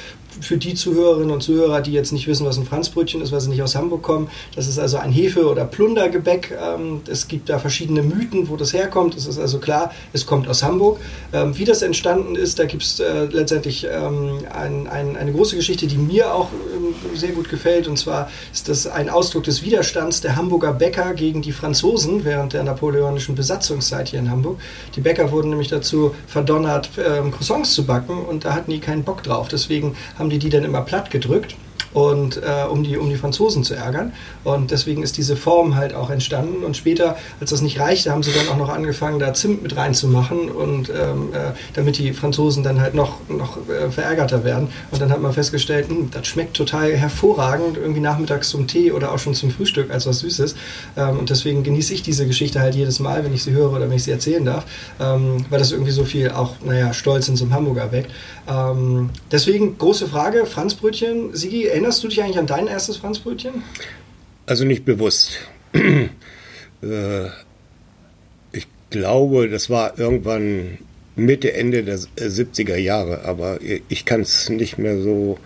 für 0.40 0.56
die 0.56 0.74
Zuhörerinnen 0.74 1.30
und 1.30 1.42
Zuhörer, 1.42 1.80
die 1.80 1.92
jetzt 1.92 2.12
nicht 2.12 2.26
wissen, 2.26 2.46
was 2.46 2.56
ein 2.56 2.64
Franzbrötchen 2.64 3.20
ist, 3.20 3.32
weil 3.32 3.40
sie 3.40 3.50
nicht 3.50 3.62
aus 3.62 3.74
Hamburg 3.74 4.02
kommen, 4.02 4.28
das 4.54 4.66
ist 4.66 4.78
also 4.78 4.96
ein 4.98 5.12
Hefe- 5.12 5.48
oder 5.48 5.64
Plundergebäck. 5.64 6.56
Ähm, 6.60 7.02
es 7.08 7.28
gibt 7.28 7.48
da 7.48 7.58
verschiedene 7.58 8.02
Mythen, 8.02 8.48
wo 8.48 8.56
das 8.56 8.72
herkommt. 8.72 9.16
Es 9.16 9.26
ist 9.26 9.38
also 9.38 9.58
klar, 9.58 9.92
es 10.12 10.26
kommt 10.26 10.48
aus 10.48 10.62
Hamburg. 10.62 10.98
Ähm, 11.32 11.56
wie 11.56 11.64
das 11.64 11.82
entstanden 11.82 12.36
ist, 12.36 12.58
da 12.58 12.64
gibt 12.64 12.82
es 12.82 13.00
äh, 13.00 13.26
letztendlich 13.26 13.86
ähm, 13.90 14.38
ein, 14.52 14.86
ein, 14.86 15.16
eine 15.16 15.32
große 15.32 15.56
Geschichte, 15.56 15.86
die 15.86 15.98
mir 15.98 16.34
auch 16.34 16.48
sehr 17.14 17.32
gut 17.32 17.48
gefällt. 17.48 17.88
Und 17.88 17.98
zwar 17.98 18.30
ist 18.52 18.68
das 18.68 18.86
ein 18.86 19.10
Ausdruck 19.10 19.44
des 19.44 19.62
Widerstands 19.62 20.20
der 20.20 20.36
Hamburger 20.36 20.72
Bäcker 20.72 21.14
gegen 21.14 21.42
die 21.42 21.52
Franzosen 21.52 22.24
während 22.24 22.52
der 22.52 22.64
napoleonischen 22.64 23.34
Besatzungszeit 23.34 24.08
hier 24.08 24.18
in 24.18 24.30
Hamburg. 24.30 24.58
Die 24.96 25.00
Bäcker 25.00 25.30
wurden 25.30 25.50
nämlich 25.50 25.68
dazu 25.68 26.14
verdonnert, 26.26 26.90
Croissants 26.94 27.74
zu 27.74 27.84
backen 27.84 28.24
und 28.24 28.44
da 28.44 28.54
hatten 28.54 28.70
die 28.70 28.80
keinen 28.80 29.04
Bock 29.04 29.22
drauf. 29.22 29.48
Deswegen 29.48 29.96
haben 30.18 30.29
die 30.30 30.38
die 30.38 30.50
dann 30.50 30.64
immer 30.64 30.82
platt 30.82 31.10
gedrückt 31.10 31.56
und 31.92 32.36
äh, 32.36 32.66
um, 32.68 32.82
die, 32.82 32.96
um 32.96 33.08
die 33.08 33.16
Franzosen 33.16 33.64
zu 33.64 33.74
ärgern. 33.74 34.12
Und 34.44 34.70
deswegen 34.70 35.02
ist 35.02 35.16
diese 35.16 35.36
Form 35.36 35.74
halt 35.74 35.94
auch 35.94 36.10
entstanden. 36.10 36.64
Und 36.64 36.76
später, 36.76 37.16
als 37.40 37.50
das 37.50 37.62
nicht 37.62 37.80
reichte, 37.80 38.10
haben 38.10 38.22
sie 38.22 38.32
dann 38.32 38.48
auch 38.48 38.56
noch 38.56 38.68
angefangen, 38.68 39.18
da 39.18 39.34
Zimt 39.34 39.62
mit 39.62 39.76
reinzumachen 39.76 40.50
und 40.50 40.90
ähm, 40.90 41.32
äh, 41.32 41.52
damit 41.74 41.98
die 41.98 42.12
Franzosen 42.12 42.62
dann 42.62 42.80
halt 42.80 42.94
noch, 42.94 43.18
noch 43.28 43.58
äh, 43.68 43.90
verärgerter 43.90 44.44
werden. 44.44 44.68
Und 44.90 45.00
dann 45.00 45.10
hat 45.10 45.20
man 45.20 45.32
festgestellt, 45.32 45.90
mh, 45.90 45.96
hm, 45.96 46.10
das 46.12 46.26
schmeckt 46.26 46.56
total 46.56 46.92
hervorragend, 46.92 47.76
irgendwie 47.76 48.00
nachmittags 48.00 48.50
zum 48.50 48.66
Tee 48.66 48.92
oder 48.92 49.12
auch 49.12 49.18
schon 49.18 49.34
zum 49.34 49.50
Frühstück 49.50 49.90
als 49.90 50.06
was 50.06 50.20
Süßes. 50.20 50.54
Ähm, 50.96 51.18
und 51.18 51.30
deswegen 51.30 51.62
genieße 51.62 51.94
ich 51.94 52.02
diese 52.02 52.26
Geschichte 52.26 52.60
halt 52.60 52.74
jedes 52.74 53.00
Mal, 53.00 53.24
wenn 53.24 53.34
ich 53.34 53.42
sie 53.42 53.52
höre 53.52 53.72
oder 53.72 53.88
wenn 53.88 53.96
ich 53.96 54.04
sie 54.04 54.12
erzählen 54.12 54.44
darf, 54.44 54.64
ähm, 55.00 55.44
weil 55.50 55.58
das 55.58 55.72
irgendwie 55.72 55.92
so 55.92 56.04
viel 56.04 56.30
auch, 56.30 56.54
naja, 56.64 56.92
Stolz 56.92 57.28
in 57.28 57.36
so 57.36 57.44
einem 57.44 57.54
Hamburger 57.54 57.92
weckt. 57.92 58.10
Ähm, 58.48 59.10
deswegen 59.30 59.78
große 59.78 60.08
Frage, 60.08 60.46
Franzbrötchen, 60.46 61.34
Sigi, 61.34 61.66
Erinnerst 61.80 62.04
du 62.04 62.08
dich 62.08 62.22
eigentlich 62.22 62.38
an 62.38 62.46
dein 62.46 62.66
erstes 62.66 62.98
Franzbrötchen? 62.98 63.62
Also 64.44 64.66
nicht 64.66 64.84
bewusst. 64.84 65.38
Äh, 66.82 67.26
ich 68.52 68.66
glaube, 68.88 69.50
das 69.50 69.68
war 69.68 69.98
irgendwann 69.98 70.78
Mitte, 71.14 71.52
Ende 71.52 71.84
der 71.84 71.98
70er 71.98 72.76
Jahre, 72.76 73.26
aber 73.26 73.58
ich 73.60 74.06
kann 74.06 74.22
es 74.22 74.48
nicht 74.48 74.78
mehr 74.78 74.98
so 75.02 75.38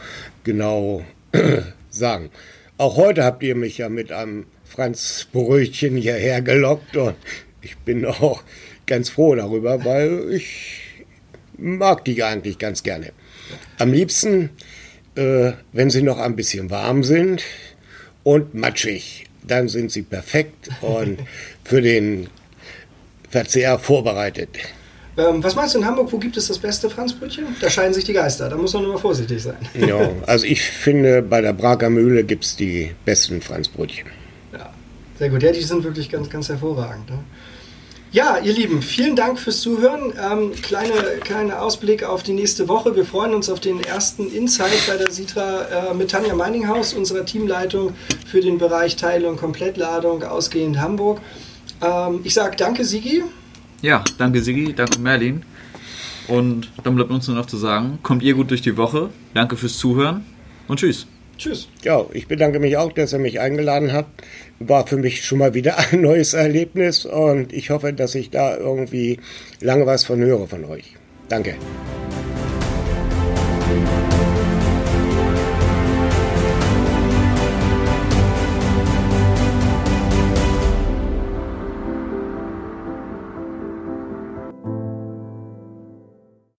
genau 0.44 1.04
sagen. 1.90 2.30
Auch 2.78 2.96
heute 2.96 3.24
habt 3.24 3.42
ihr 3.42 3.56
mich 3.56 3.78
ja 3.78 3.88
mit 3.88 4.12
einem 4.12 4.46
Franzbrötchen 4.64 5.96
hierher 5.96 6.40
gelockt 6.40 6.96
und 6.96 7.16
ich 7.62 7.76
bin 7.78 8.06
auch 8.06 8.44
ganz 8.86 9.10
froh 9.10 9.34
darüber, 9.34 9.84
weil 9.84 10.34
ich 10.34 11.04
mag 11.58 12.04
die 12.04 12.22
eigentlich 12.22 12.58
ganz 12.58 12.84
gerne. 12.84 13.10
Am 13.78 13.92
liebsten, 13.92 14.50
äh, 15.16 15.52
wenn 15.72 15.90
sie 15.90 16.02
noch 16.02 16.18
ein 16.18 16.36
bisschen 16.36 16.70
warm 16.70 17.04
sind 17.04 17.42
und 18.22 18.54
matschig, 18.54 19.26
dann 19.46 19.68
sind 19.68 19.92
sie 19.92 20.02
perfekt 20.02 20.68
und 20.80 21.18
für 21.64 21.82
den 21.82 22.28
Verzehr 23.30 23.78
vorbereitet. 23.78 24.50
Ähm, 25.16 25.44
was 25.44 25.54
meinst 25.54 25.74
du 25.74 25.78
in 25.78 25.86
Hamburg, 25.86 26.12
wo 26.12 26.18
gibt 26.18 26.36
es 26.36 26.48
das 26.48 26.58
beste 26.58 26.90
Franzbrötchen? 26.90 27.46
Da 27.60 27.70
scheiden 27.70 27.94
sich 27.94 28.04
die 28.04 28.12
Geister, 28.12 28.48
da 28.48 28.56
muss 28.56 28.72
man 28.74 28.86
mal 28.86 28.98
vorsichtig 28.98 29.42
sein. 29.42 29.56
ja, 29.74 30.10
also 30.26 30.44
ich 30.44 30.62
finde, 30.62 31.22
bei 31.22 31.40
der 31.40 31.52
Braker 31.52 31.90
Mühle 31.90 32.24
gibt 32.24 32.44
es 32.44 32.56
die 32.56 32.90
besten 33.04 33.40
Franzbrötchen. 33.40 34.08
Ja, 34.52 34.72
sehr 35.18 35.30
gut. 35.30 35.42
Ja, 35.42 35.52
die 35.52 35.62
sind 35.62 35.84
wirklich 35.84 36.10
ganz, 36.10 36.28
ganz 36.28 36.48
hervorragend. 36.48 37.10
Ne? 37.10 37.18
Ja, 38.14 38.38
ihr 38.38 38.52
Lieben, 38.52 38.80
vielen 38.80 39.16
Dank 39.16 39.40
fürs 39.40 39.60
Zuhören. 39.60 40.12
Ähm, 40.12 40.52
kleine, 40.62 40.92
kleiner 41.24 41.60
Ausblick 41.60 42.04
auf 42.04 42.22
die 42.22 42.32
nächste 42.32 42.68
Woche. 42.68 42.94
Wir 42.94 43.04
freuen 43.04 43.34
uns 43.34 43.50
auf 43.50 43.58
den 43.58 43.80
ersten 43.82 44.30
Insight 44.30 44.86
bei 44.86 44.96
der 44.96 45.10
Sitra 45.10 45.62
äh, 45.90 45.94
mit 45.94 46.12
Tanja 46.12 46.32
Meininghaus, 46.36 46.94
unserer 46.94 47.26
Teamleitung 47.26 47.92
für 48.24 48.40
den 48.40 48.58
Bereich 48.58 48.94
Teil- 48.94 49.24
und 49.24 49.36
Komplettladung 49.36 50.22
ausgehend 50.22 50.80
Hamburg. 50.80 51.20
Ähm, 51.82 52.20
ich 52.22 52.34
sage 52.34 52.54
danke, 52.56 52.84
Sigi. 52.84 53.24
Ja, 53.82 54.04
danke, 54.16 54.40
Sigi, 54.44 54.72
danke, 54.72 55.00
Merlin. 55.00 55.42
Und 56.28 56.70
dann 56.84 56.94
bleibt 56.94 57.10
uns 57.10 57.26
nur 57.26 57.36
noch 57.36 57.46
zu 57.46 57.56
sagen, 57.56 57.98
kommt 58.04 58.22
ihr 58.22 58.34
gut 58.34 58.48
durch 58.48 58.62
die 58.62 58.76
Woche. 58.76 59.10
Danke 59.34 59.56
fürs 59.56 59.76
Zuhören 59.76 60.24
und 60.68 60.78
tschüss. 60.78 61.08
Tschüss. 61.36 61.68
Ja, 61.82 62.06
ich 62.12 62.28
bedanke 62.28 62.60
mich 62.60 62.76
auch, 62.76 62.92
dass 62.92 63.12
ihr 63.12 63.18
mich 63.18 63.40
eingeladen 63.40 63.92
habt. 63.92 64.22
War 64.58 64.86
für 64.86 64.96
mich 64.96 65.24
schon 65.24 65.38
mal 65.38 65.54
wieder 65.54 65.78
ein 65.92 66.00
neues 66.00 66.34
Erlebnis 66.34 67.04
und 67.04 67.52
ich 67.52 67.70
hoffe, 67.70 67.92
dass 67.92 68.14
ich 68.14 68.30
da 68.30 68.56
irgendwie 68.56 69.18
lange 69.60 69.86
was 69.86 70.04
von 70.04 70.20
höre 70.20 70.46
von 70.46 70.64
euch. 70.64 70.96
Danke. 71.28 71.56